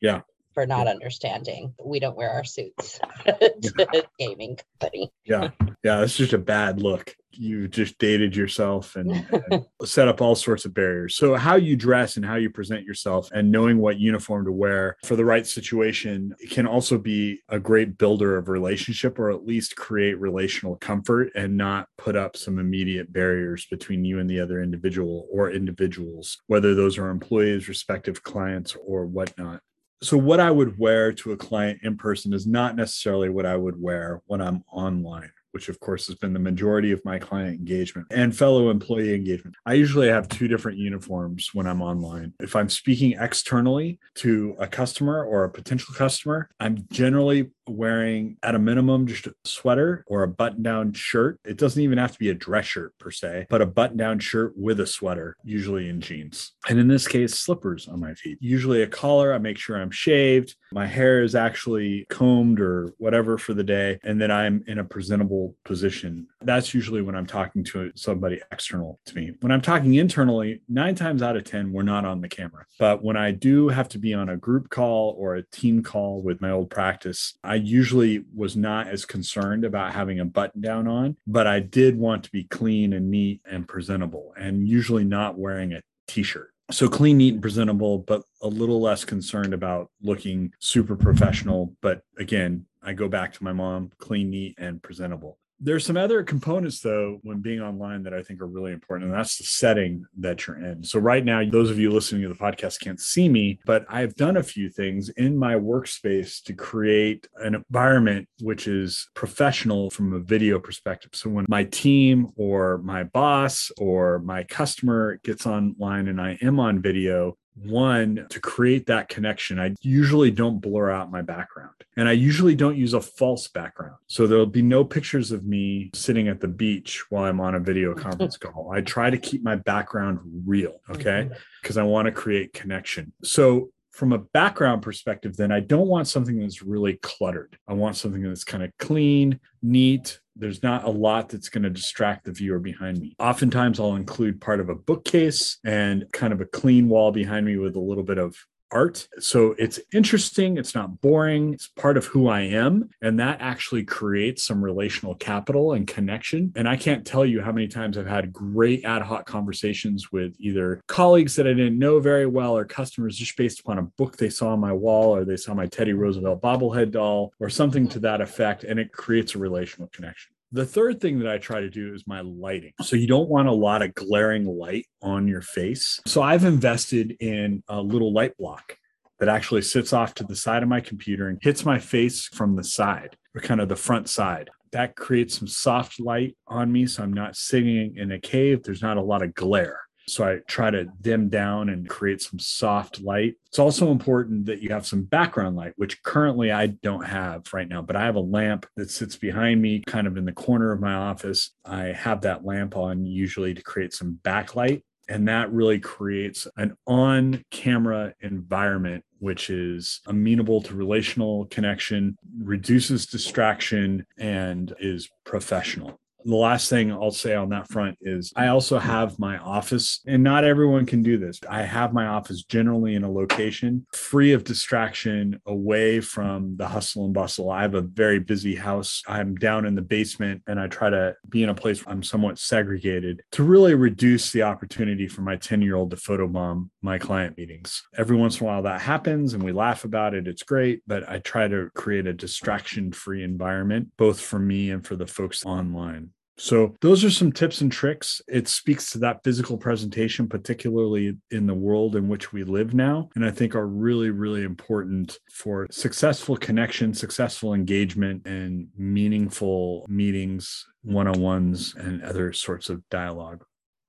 Yeah. 0.00 0.22
For 0.52 0.66
not 0.66 0.88
understanding. 0.88 1.74
We 1.84 2.00
don't 2.00 2.16
wear 2.16 2.30
our 2.30 2.44
suits 2.44 2.98
to 3.26 4.04
gaming 4.18 4.58
company. 4.80 5.12
Yeah. 5.24 5.50
Yeah. 5.84 6.02
It's 6.02 6.16
just 6.16 6.32
a 6.32 6.38
bad 6.38 6.82
look 6.82 7.14
you 7.38 7.68
just 7.68 7.98
dated 7.98 8.34
yourself 8.34 8.96
and, 8.96 9.10
and, 9.50 9.66
set 9.84 10.08
up 10.08 10.20
all 10.20 10.34
sorts 10.34 10.64
of 10.64 10.74
barriers. 10.74 11.14
So, 11.14 11.34
how 11.34 11.56
you 11.56 11.76
dress 11.76 12.16
and 12.16 12.24
how 12.24 12.36
you 12.36 12.50
present 12.50 12.84
yourself 12.84 13.30
and 13.32 13.50
knowing 13.50 13.78
what 13.78 13.98
uniform 13.98 14.44
to 14.46 14.52
wear 14.52 14.96
for 15.04 15.16
the 15.16 15.24
right 15.24 15.46
situation 15.46 16.34
can 16.50 16.66
also 16.66 16.98
be 16.98 17.40
a 17.48 17.58
great 17.58 17.98
builder 17.98 18.36
of 18.36 18.48
relationship 18.48 19.18
or 19.18 19.30
at 19.30 19.46
least 19.46 19.76
create 19.76 20.18
relational 20.20 20.76
comfort 20.76 21.30
and 21.34 21.56
not 21.56 21.88
put 21.98 22.16
up 22.16 22.36
some 22.36 22.58
immediate 22.58 23.12
barriers 23.12 23.66
between 23.66 24.04
you 24.04 24.18
and 24.18 24.28
the 24.28 24.40
other 24.40 24.62
individual 24.62 25.26
or 25.30 25.50
individuals, 25.50 26.38
whether 26.46 26.74
those 26.74 26.98
are 26.98 27.08
employees, 27.08 27.68
respective 27.68 28.22
clients, 28.22 28.76
or 28.86 29.06
whatnot 29.06 29.60
so 30.02 30.18
what 30.18 30.40
I 30.40 30.50
would 30.50 30.78
wear 30.78 31.12
to 31.12 31.32
a 31.32 31.36
client 31.36 31.80
in 31.82 31.96
person 31.96 32.34
is 32.34 32.46
not 32.46 32.76
necessarily 32.76 33.30
what 33.30 33.46
I 33.46 33.56
would 33.56 33.80
wear 33.80 34.20
when 34.26 34.40
I'm 34.40 34.62
online 34.70 35.32
which 35.56 35.70
of 35.70 35.80
course 35.80 36.06
has 36.06 36.16
been 36.16 36.34
the 36.34 36.38
majority 36.38 36.92
of 36.92 37.02
my 37.02 37.18
client 37.18 37.58
engagement 37.58 38.06
and 38.10 38.36
fellow 38.36 38.68
employee 38.68 39.14
engagement. 39.14 39.56
I 39.64 39.72
usually 39.72 40.08
have 40.08 40.28
two 40.28 40.48
different 40.48 40.76
uniforms 40.76 41.48
when 41.54 41.66
I'm 41.66 41.80
online. 41.80 42.34
If 42.40 42.54
I'm 42.54 42.68
speaking 42.68 43.16
externally 43.18 43.98
to 44.16 44.54
a 44.58 44.66
customer 44.66 45.24
or 45.24 45.44
a 45.44 45.50
potential 45.50 45.94
customer, 45.94 46.50
I'm 46.60 46.86
generally 46.92 47.52
wearing 47.68 48.36
at 48.42 48.54
a 48.54 48.58
minimum 48.58 49.06
just 49.06 49.26
a 49.26 49.34
sweater 49.44 50.04
or 50.06 50.22
a 50.22 50.28
button 50.28 50.62
down 50.62 50.92
shirt. 50.92 51.38
It 51.44 51.56
doesn't 51.56 51.82
even 51.82 51.98
have 51.98 52.12
to 52.12 52.18
be 52.18 52.30
a 52.30 52.34
dress 52.34 52.66
shirt 52.66 52.92
per 52.98 53.10
se, 53.10 53.46
but 53.48 53.62
a 53.62 53.66
button 53.66 53.96
down 53.96 54.18
shirt 54.18 54.52
with 54.56 54.80
a 54.80 54.86
sweater, 54.86 55.36
usually 55.44 55.88
in 55.88 56.00
jeans. 56.00 56.52
And 56.68 56.78
in 56.78 56.88
this 56.88 57.06
case, 57.06 57.34
slippers 57.34 57.88
on 57.88 58.00
my 58.00 58.14
feet. 58.14 58.38
Usually 58.40 58.82
a 58.82 58.86
collar. 58.86 59.32
I 59.32 59.38
make 59.38 59.58
sure 59.58 59.76
I'm 59.76 59.90
shaved. 59.90 60.56
My 60.72 60.86
hair 60.86 61.22
is 61.22 61.34
actually 61.34 62.06
combed 62.10 62.60
or 62.60 62.92
whatever 62.98 63.38
for 63.38 63.54
the 63.54 63.64
day. 63.64 63.98
And 64.02 64.20
then 64.20 64.30
I'm 64.30 64.64
in 64.66 64.78
a 64.78 64.84
presentable 64.84 65.54
position. 65.64 66.26
That's 66.42 66.74
usually 66.74 67.02
when 67.02 67.14
I'm 67.14 67.26
talking 67.26 67.64
to 67.64 67.92
somebody 67.94 68.40
external 68.52 69.00
to 69.06 69.14
me. 69.14 69.32
When 69.40 69.52
I'm 69.52 69.60
talking 69.60 69.94
internally, 69.94 70.60
nine 70.68 70.94
times 70.94 71.22
out 71.22 71.36
of 71.36 71.44
10, 71.44 71.72
we're 71.72 71.82
not 71.82 72.04
on 72.04 72.20
the 72.20 72.28
camera. 72.28 72.66
But 72.78 73.02
when 73.02 73.16
I 73.16 73.30
do 73.30 73.68
have 73.68 73.88
to 73.90 73.98
be 73.98 74.14
on 74.14 74.28
a 74.28 74.36
group 74.36 74.70
call 74.70 75.14
or 75.18 75.36
a 75.36 75.42
team 75.42 75.82
call 75.82 76.22
with 76.22 76.40
my 76.40 76.50
old 76.50 76.70
practice, 76.70 77.34
I 77.42 77.55
usually 77.56 78.24
was 78.34 78.56
not 78.56 78.88
as 78.88 79.04
concerned 79.04 79.64
about 79.64 79.92
having 79.92 80.20
a 80.20 80.24
button 80.24 80.60
down 80.60 80.86
on, 80.86 81.16
but 81.26 81.46
I 81.46 81.60
did 81.60 81.98
want 81.98 82.24
to 82.24 82.30
be 82.30 82.44
clean 82.44 82.92
and 82.92 83.10
neat 83.10 83.40
and 83.50 83.66
presentable 83.66 84.32
and 84.36 84.68
usually 84.68 85.04
not 85.04 85.38
wearing 85.38 85.72
a 85.72 85.82
t 86.06 86.22
shirt. 86.22 86.52
So 86.70 86.88
clean, 86.88 87.18
neat, 87.18 87.34
and 87.34 87.42
presentable, 87.42 87.98
but 87.98 88.22
a 88.42 88.48
little 88.48 88.80
less 88.80 89.04
concerned 89.04 89.54
about 89.54 89.90
looking 90.02 90.52
super 90.58 90.96
professional. 90.96 91.74
But 91.80 92.02
again, 92.18 92.66
I 92.82 92.92
go 92.92 93.08
back 93.08 93.32
to 93.34 93.44
my 93.44 93.52
mom 93.52 93.92
clean, 93.98 94.30
neat, 94.30 94.56
and 94.58 94.82
presentable. 94.82 95.38
There's 95.58 95.86
some 95.86 95.96
other 95.96 96.22
components 96.22 96.80
though 96.80 97.18
when 97.22 97.40
being 97.40 97.60
online 97.60 98.02
that 98.02 98.12
I 98.12 98.22
think 98.22 98.42
are 98.42 98.46
really 98.46 98.72
important, 98.72 99.10
and 99.10 99.18
that's 99.18 99.38
the 99.38 99.44
setting 99.44 100.04
that 100.18 100.46
you're 100.46 100.62
in. 100.62 100.84
So 100.84 100.98
right 100.98 101.24
now, 101.24 101.42
those 101.48 101.70
of 101.70 101.78
you 101.78 101.90
listening 101.90 102.22
to 102.22 102.28
the 102.28 102.34
podcast 102.34 102.80
can't 102.80 103.00
see 103.00 103.28
me, 103.28 103.58
but 103.64 103.86
I've 103.88 104.14
done 104.16 104.36
a 104.36 104.42
few 104.42 104.68
things 104.68 105.08
in 105.10 105.36
my 105.36 105.54
workspace 105.54 106.42
to 106.44 106.52
create 106.52 107.26
an 107.36 107.54
environment 107.54 108.28
which 108.42 108.68
is 108.68 109.08
professional 109.14 109.88
from 109.88 110.12
a 110.12 110.20
video 110.20 110.58
perspective. 110.58 111.12
So 111.14 111.30
when 111.30 111.46
my 111.48 111.64
team 111.64 112.32
or 112.36 112.78
my 112.78 113.04
boss 113.04 113.70
or 113.78 114.18
my 114.18 114.44
customer 114.44 115.20
gets 115.24 115.46
online 115.46 116.08
and 116.08 116.20
I 116.20 116.36
am 116.42 116.60
on 116.60 116.82
video, 116.82 117.38
one, 117.62 118.26
to 118.30 118.40
create 118.40 118.86
that 118.86 119.08
connection, 119.08 119.58
I 119.58 119.74
usually 119.80 120.30
don't 120.30 120.60
blur 120.60 120.90
out 120.90 121.10
my 121.10 121.22
background 121.22 121.74
and 121.96 122.08
I 122.08 122.12
usually 122.12 122.54
don't 122.54 122.76
use 122.76 122.94
a 122.94 123.00
false 123.00 123.48
background. 123.48 123.96
So 124.06 124.26
there'll 124.26 124.46
be 124.46 124.62
no 124.62 124.84
pictures 124.84 125.32
of 125.32 125.44
me 125.44 125.90
sitting 125.94 126.28
at 126.28 126.40
the 126.40 126.48
beach 126.48 127.10
while 127.10 127.24
I'm 127.24 127.40
on 127.40 127.54
a 127.54 127.60
video 127.60 127.94
conference 128.06 128.36
call. 128.36 128.70
I 128.72 128.82
try 128.82 129.10
to 129.10 129.18
keep 129.18 129.42
my 129.42 129.56
background 129.56 130.20
real. 130.44 130.80
Okay. 130.90 131.30
Because 131.62 131.76
mm-hmm. 131.76 131.86
I 131.86 131.88
want 131.88 132.06
to 132.06 132.12
create 132.12 132.52
connection. 132.52 133.12
So 133.22 133.70
from 133.92 134.12
a 134.12 134.18
background 134.18 134.82
perspective, 134.82 135.36
then 135.36 135.50
I 135.50 135.60
don't 135.60 135.88
want 135.88 136.06
something 136.06 136.38
that's 136.38 136.62
really 136.62 136.98
cluttered. 137.02 137.56
I 137.66 137.72
want 137.72 137.96
something 137.96 138.22
that's 138.22 138.44
kind 138.44 138.62
of 138.62 138.70
clean, 138.78 139.40
neat. 139.62 140.20
There's 140.38 140.62
not 140.62 140.84
a 140.84 140.90
lot 140.90 141.30
that's 141.30 141.48
going 141.48 141.64
to 141.64 141.70
distract 141.70 142.24
the 142.24 142.32
viewer 142.32 142.58
behind 142.58 142.98
me. 142.98 143.14
Oftentimes, 143.18 143.80
I'll 143.80 143.96
include 143.96 144.40
part 144.40 144.60
of 144.60 144.68
a 144.68 144.74
bookcase 144.74 145.58
and 145.64 146.04
kind 146.12 146.32
of 146.32 146.40
a 146.40 146.46
clean 146.46 146.88
wall 146.88 147.10
behind 147.12 147.46
me 147.46 147.56
with 147.56 147.74
a 147.76 147.80
little 147.80 148.04
bit 148.04 148.18
of 148.18 148.36
art. 148.70 149.08
So 149.18 149.54
it's 149.58 149.80
interesting. 149.92 150.58
It's 150.58 150.74
not 150.74 151.00
boring. 151.00 151.54
It's 151.54 151.68
part 151.68 151.96
of 151.96 152.06
who 152.06 152.28
I 152.28 152.42
am. 152.42 152.90
And 153.00 153.18
that 153.20 153.40
actually 153.40 153.84
creates 153.84 154.44
some 154.44 154.62
relational 154.62 155.14
capital 155.14 155.72
and 155.72 155.86
connection. 155.86 156.52
And 156.56 156.68
I 156.68 156.76
can't 156.76 157.06
tell 157.06 157.24
you 157.24 157.40
how 157.40 157.52
many 157.52 157.68
times 157.68 157.96
I've 157.96 158.06
had 158.06 158.32
great 158.32 158.84
ad 158.84 159.02
hoc 159.02 159.26
conversations 159.26 160.12
with 160.12 160.34
either 160.38 160.80
colleagues 160.86 161.36
that 161.36 161.46
I 161.46 161.50
didn't 161.50 161.78
know 161.78 162.00
very 162.00 162.26
well 162.26 162.56
or 162.56 162.64
customers 162.64 163.16
just 163.16 163.36
based 163.36 163.60
upon 163.60 163.78
a 163.78 163.82
book 163.82 164.16
they 164.16 164.30
saw 164.30 164.48
on 164.48 164.60
my 164.60 164.72
wall 164.72 165.14
or 165.14 165.24
they 165.24 165.36
saw 165.36 165.54
my 165.54 165.66
Teddy 165.66 165.92
Roosevelt 165.92 166.42
bobblehead 166.42 166.90
doll 166.90 167.32
or 167.40 167.48
something 167.48 167.88
to 167.88 167.98
that 168.00 168.20
effect. 168.20 168.64
And 168.64 168.78
it 168.78 168.92
creates 168.92 169.34
a 169.34 169.38
relational 169.38 169.88
connection. 169.88 170.35
The 170.52 170.64
third 170.64 171.00
thing 171.00 171.18
that 171.18 171.28
I 171.28 171.38
try 171.38 171.60
to 171.60 171.70
do 171.70 171.92
is 171.92 172.06
my 172.06 172.20
lighting. 172.20 172.72
So 172.82 172.96
you 172.96 173.06
don't 173.06 173.28
want 173.28 173.48
a 173.48 173.52
lot 173.52 173.82
of 173.82 173.94
glaring 173.94 174.46
light 174.46 174.86
on 175.02 175.26
your 175.26 175.42
face. 175.42 176.00
So 176.06 176.22
I've 176.22 176.44
invested 176.44 177.16
in 177.20 177.62
a 177.68 177.80
little 177.80 178.12
light 178.12 178.36
block 178.38 178.76
that 179.18 179.28
actually 179.28 179.62
sits 179.62 179.92
off 179.92 180.14
to 180.14 180.24
the 180.24 180.36
side 180.36 180.62
of 180.62 180.68
my 180.68 180.80
computer 180.80 181.28
and 181.28 181.38
hits 181.42 181.64
my 181.64 181.78
face 181.78 182.26
from 182.26 182.54
the 182.54 182.64
side 182.64 183.16
or 183.34 183.40
kind 183.40 183.60
of 183.60 183.68
the 183.68 183.76
front 183.76 184.08
side. 184.08 184.50
That 184.72 184.94
creates 184.94 185.38
some 185.38 185.48
soft 185.48 185.98
light 185.98 186.36
on 186.46 186.70
me. 186.70 186.86
So 186.86 187.02
I'm 187.02 187.12
not 187.12 187.36
sitting 187.36 187.96
in 187.96 188.12
a 188.12 188.20
cave. 188.20 188.62
There's 188.62 188.82
not 188.82 188.98
a 188.98 189.02
lot 189.02 189.22
of 189.22 189.34
glare. 189.34 189.80
So 190.08 190.24
I 190.24 190.38
try 190.46 190.70
to 190.70 190.86
dim 191.00 191.28
down 191.28 191.68
and 191.68 191.88
create 191.88 192.22
some 192.22 192.38
soft 192.38 193.00
light. 193.00 193.34
It's 193.46 193.58
also 193.58 193.90
important 193.90 194.46
that 194.46 194.62
you 194.62 194.70
have 194.70 194.86
some 194.86 195.02
background 195.02 195.56
light, 195.56 195.72
which 195.76 196.02
currently 196.02 196.52
I 196.52 196.68
don't 196.68 197.04
have 197.04 197.52
right 197.52 197.68
now, 197.68 197.82
but 197.82 197.96
I 197.96 198.04
have 198.04 198.14
a 198.14 198.20
lamp 198.20 198.66
that 198.76 198.90
sits 198.90 199.16
behind 199.16 199.60
me, 199.60 199.82
kind 199.86 200.06
of 200.06 200.16
in 200.16 200.24
the 200.24 200.32
corner 200.32 200.70
of 200.70 200.80
my 200.80 200.94
office. 200.94 201.50
I 201.64 201.86
have 201.86 202.20
that 202.20 202.44
lamp 202.44 202.76
on 202.76 203.04
usually 203.04 203.52
to 203.54 203.62
create 203.62 203.92
some 203.92 204.20
backlight. 204.22 204.82
And 205.08 205.28
that 205.28 205.52
really 205.52 205.78
creates 205.78 206.48
an 206.56 206.76
on 206.86 207.44
camera 207.52 208.12
environment, 208.20 209.04
which 209.18 209.50
is 209.50 210.00
amenable 210.06 210.62
to 210.62 210.74
relational 210.74 211.46
connection, 211.46 212.16
reduces 212.40 213.06
distraction, 213.06 214.04
and 214.18 214.74
is 214.80 215.08
professional 215.24 216.00
the 216.26 216.34
last 216.34 216.68
thing 216.68 216.90
I'll 216.90 217.12
say 217.12 217.34
on 217.34 217.50
that 217.50 217.70
front 217.70 217.98
is 218.00 218.32
I 218.34 218.48
also 218.48 218.78
have 218.78 219.18
my 219.18 219.38
office, 219.38 220.00
and 220.06 220.22
not 220.22 220.44
everyone 220.44 220.84
can 220.84 221.02
do 221.02 221.18
this. 221.18 221.38
I 221.48 221.62
have 221.62 221.92
my 221.92 222.06
office 222.06 222.42
generally 222.42 222.96
in 222.96 223.04
a 223.04 223.10
location 223.10 223.86
free 223.92 224.32
of 224.32 224.42
distraction, 224.42 225.40
away 225.46 226.00
from 226.00 226.56
the 226.56 226.66
hustle 226.66 227.04
and 227.04 227.14
bustle. 227.14 227.50
I 227.50 227.62
have 227.62 227.74
a 227.74 227.80
very 227.80 228.18
busy 228.18 228.56
house. 228.56 229.02
I'm 229.06 229.36
down 229.36 229.66
in 229.66 229.76
the 229.76 229.82
basement, 229.82 230.42
and 230.48 230.58
I 230.58 230.66
try 230.66 230.90
to 230.90 231.14
be 231.28 231.44
in 231.44 231.48
a 231.48 231.54
place 231.54 231.84
where 231.84 231.94
I'm 231.94 232.02
somewhat 232.02 232.38
segregated 232.38 233.22
to 233.32 233.44
really 233.44 233.74
reduce 233.74 234.32
the 234.32 234.42
opportunity 234.42 235.06
for 235.06 235.22
my 235.22 235.36
10 235.36 235.62
year 235.62 235.76
old 235.76 235.90
to 235.90 235.96
photobomb 235.96 236.70
my 236.82 236.98
client 236.98 237.38
meetings. 237.38 237.84
Every 237.96 238.16
once 238.16 238.40
in 238.40 238.46
a 238.46 238.48
while 238.48 238.62
that 238.62 238.80
happens, 238.80 239.34
and 239.34 239.42
we 239.42 239.52
laugh 239.52 239.84
about 239.84 240.14
it. 240.14 240.26
It's 240.26 240.42
great, 240.42 240.82
but 240.88 241.08
I 241.08 241.20
try 241.20 241.46
to 241.46 241.70
create 241.74 242.08
a 242.08 242.12
distraction 242.12 242.90
free 242.90 243.22
environment, 243.22 243.92
both 243.96 244.20
for 244.20 244.40
me 244.40 244.70
and 244.70 244.84
for 244.84 244.96
the 244.96 245.06
folks 245.06 245.44
online. 245.44 246.10
So, 246.38 246.74
those 246.80 247.04
are 247.04 247.10
some 247.10 247.32
tips 247.32 247.60
and 247.60 247.72
tricks. 247.72 248.20
It 248.28 248.46
speaks 248.46 248.90
to 248.90 248.98
that 248.98 249.24
physical 249.24 249.56
presentation, 249.56 250.28
particularly 250.28 251.16
in 251.30 251.46
the 251.46 251.54
world 251.54 251.96
in 251.96 252.08
which 252.08 252.32
we 252.32 252.44
live 252.44 252.74
now. 252.74 253.08
And 253.14 253.24
I 253.24 253.30
think 253.30 253.54
are 253.54 253.66
really, 253.66 254.10
really 254.10 254.42
important 254.42 255.18
for 255.30 255.66
successful 255.70 256.36
connection, 256.36 256.92
successful 256.92 257.54
engagement, 257.54 258.26
and 258.26 258.68
meaningful 258.76 259.86
meetings, 259.88 260.66
one 260.82 261.08
on 261.08 261.20
ones, 261.20 261.74
and 261.74 262.02
other 262.02 262.32
sorts 262.32 262.68
of 262.68 262.86
dialogue. 262.90 263.44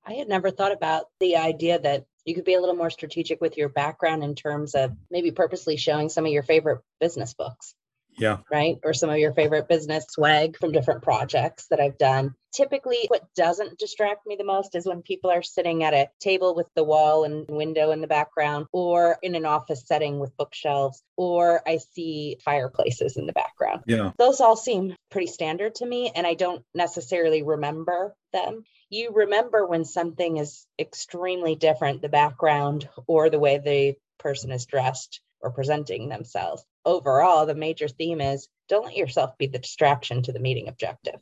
I 0.06 0.14
had 0.14 0.28
never 0.28 0.50
thought 0.50 0.72
about 0.72 1.04
the 1.20 1.36
idea 1.36 1.78
that 1.80 2.04
you 2.24 2.34
could 2.34 2.44
be 2.44 2.54
a 2.54 2.60
little 2.60 2.76
more 2.76 2.90
strategic 2.90 3.42
with 3.42 3.58
your 3.58 3.68
background 3.68 4.24
in 4.24 4.34
terms 4.34 4.74
of 4.74 4.92
maybe 5.10 5.30
purposely 5.30 5.76
showing 5.76 6.08
some 6.08 6.24
of 6.24 6.32
your 6.32 6.42
favorite 6.42 6.80
business 6.98 7.34
books. 7.34 7.74
Yeah. 8.18 8.38
Right. 8.50 8.78
Or 8.84 8.92
some 8.92 9.10
of 9.10 9.18
your 9.18 9.32
favorite 9.32 9.68
business 9.68 10.06
swag 10.10 10.58
from 10.58 10.72
different 10.72 11.02
projects 11.02 11.66
that 11.68 11.80
I've 11.80 11.98
done. 11.98 12.34
Typically, 12.52 13.04
what 13.08 13.22
doesn't 13.36 13.78
distract 13.78 14.26
me 14.26 14.34
the 14.36 14.44
most 14.44 14.74
is 14.74 14.86
when 14.86 15.02
people 15.02 15.30
are 15.30 15.42
sitting 15.42 15.84
at 15.84 15.94
a 15.94 16.08
table 16.18 16.54
with 16.54 16.68
the 16.74 16.82
wall 16.82 17.24
and 17.24 17.46
window 17.48 17.90
in 17.90 18.00
the 18.00 18.06
background, 18.06 18.66
or 18.72 19.18
in 19.22 19.34
an 19.34 19.44
office 19.44 19.86
setting 19.86 20.18
with 20.18 20.36
bookshelves, 20.36 21.02
or 21.16 21.60
I 21.66 21.76
see 21.76 22.38
fireplaces 22.44 23.16
in 23.16 23.26
the 23.26 23.34
background. 23.34 23.82
Yeah. 23.86 24.12
Those 24.18 24.40
all 24.40 24.56
seem 24.56 24.96
pretty 25.10 25.26
standard 25.26 25.76
to 25.76 25.86
me, 25.86 26.10
and 26.14 26.26
I 26.26 26.34
don't 26.34 26.64
necessarily 26.74 27.42
remember 27.42 28.14
them. 28.32 28.64
You 28.88 29.10
remember 29.12 29.66
when 29.66 29.84
something 29.84 30.38
is 30.38 30.66
extremely 30.78 31.54
different, 31.54 32.00
the 32.00 32.08
background 32.08 32.88
or 33.06 33.28
the 33.28 33.38
way 33.38 33.58
the 33.58 33.94
person 34.18 34.50
is 34.50 34.66
dressed 34.66 35.20
or 35.40 35.50
presenting 35.50 36.08
themselves. 36.08 36.64
Overall, 36.84 37.46
the 37.46 37.54
major 37.54 37.88
theme 37.88 38.20
is 38.20 38.48
don't 38.68 38.84
let 38.84 38.96
yourself 38.96 39.36
be 39.38 39.46
the 39.46 39.58
distraction 39.58 40.22
to 40.22 40.32
the 40.32 40.40
meeting 40.40 40.68
objective. 40.68 41.20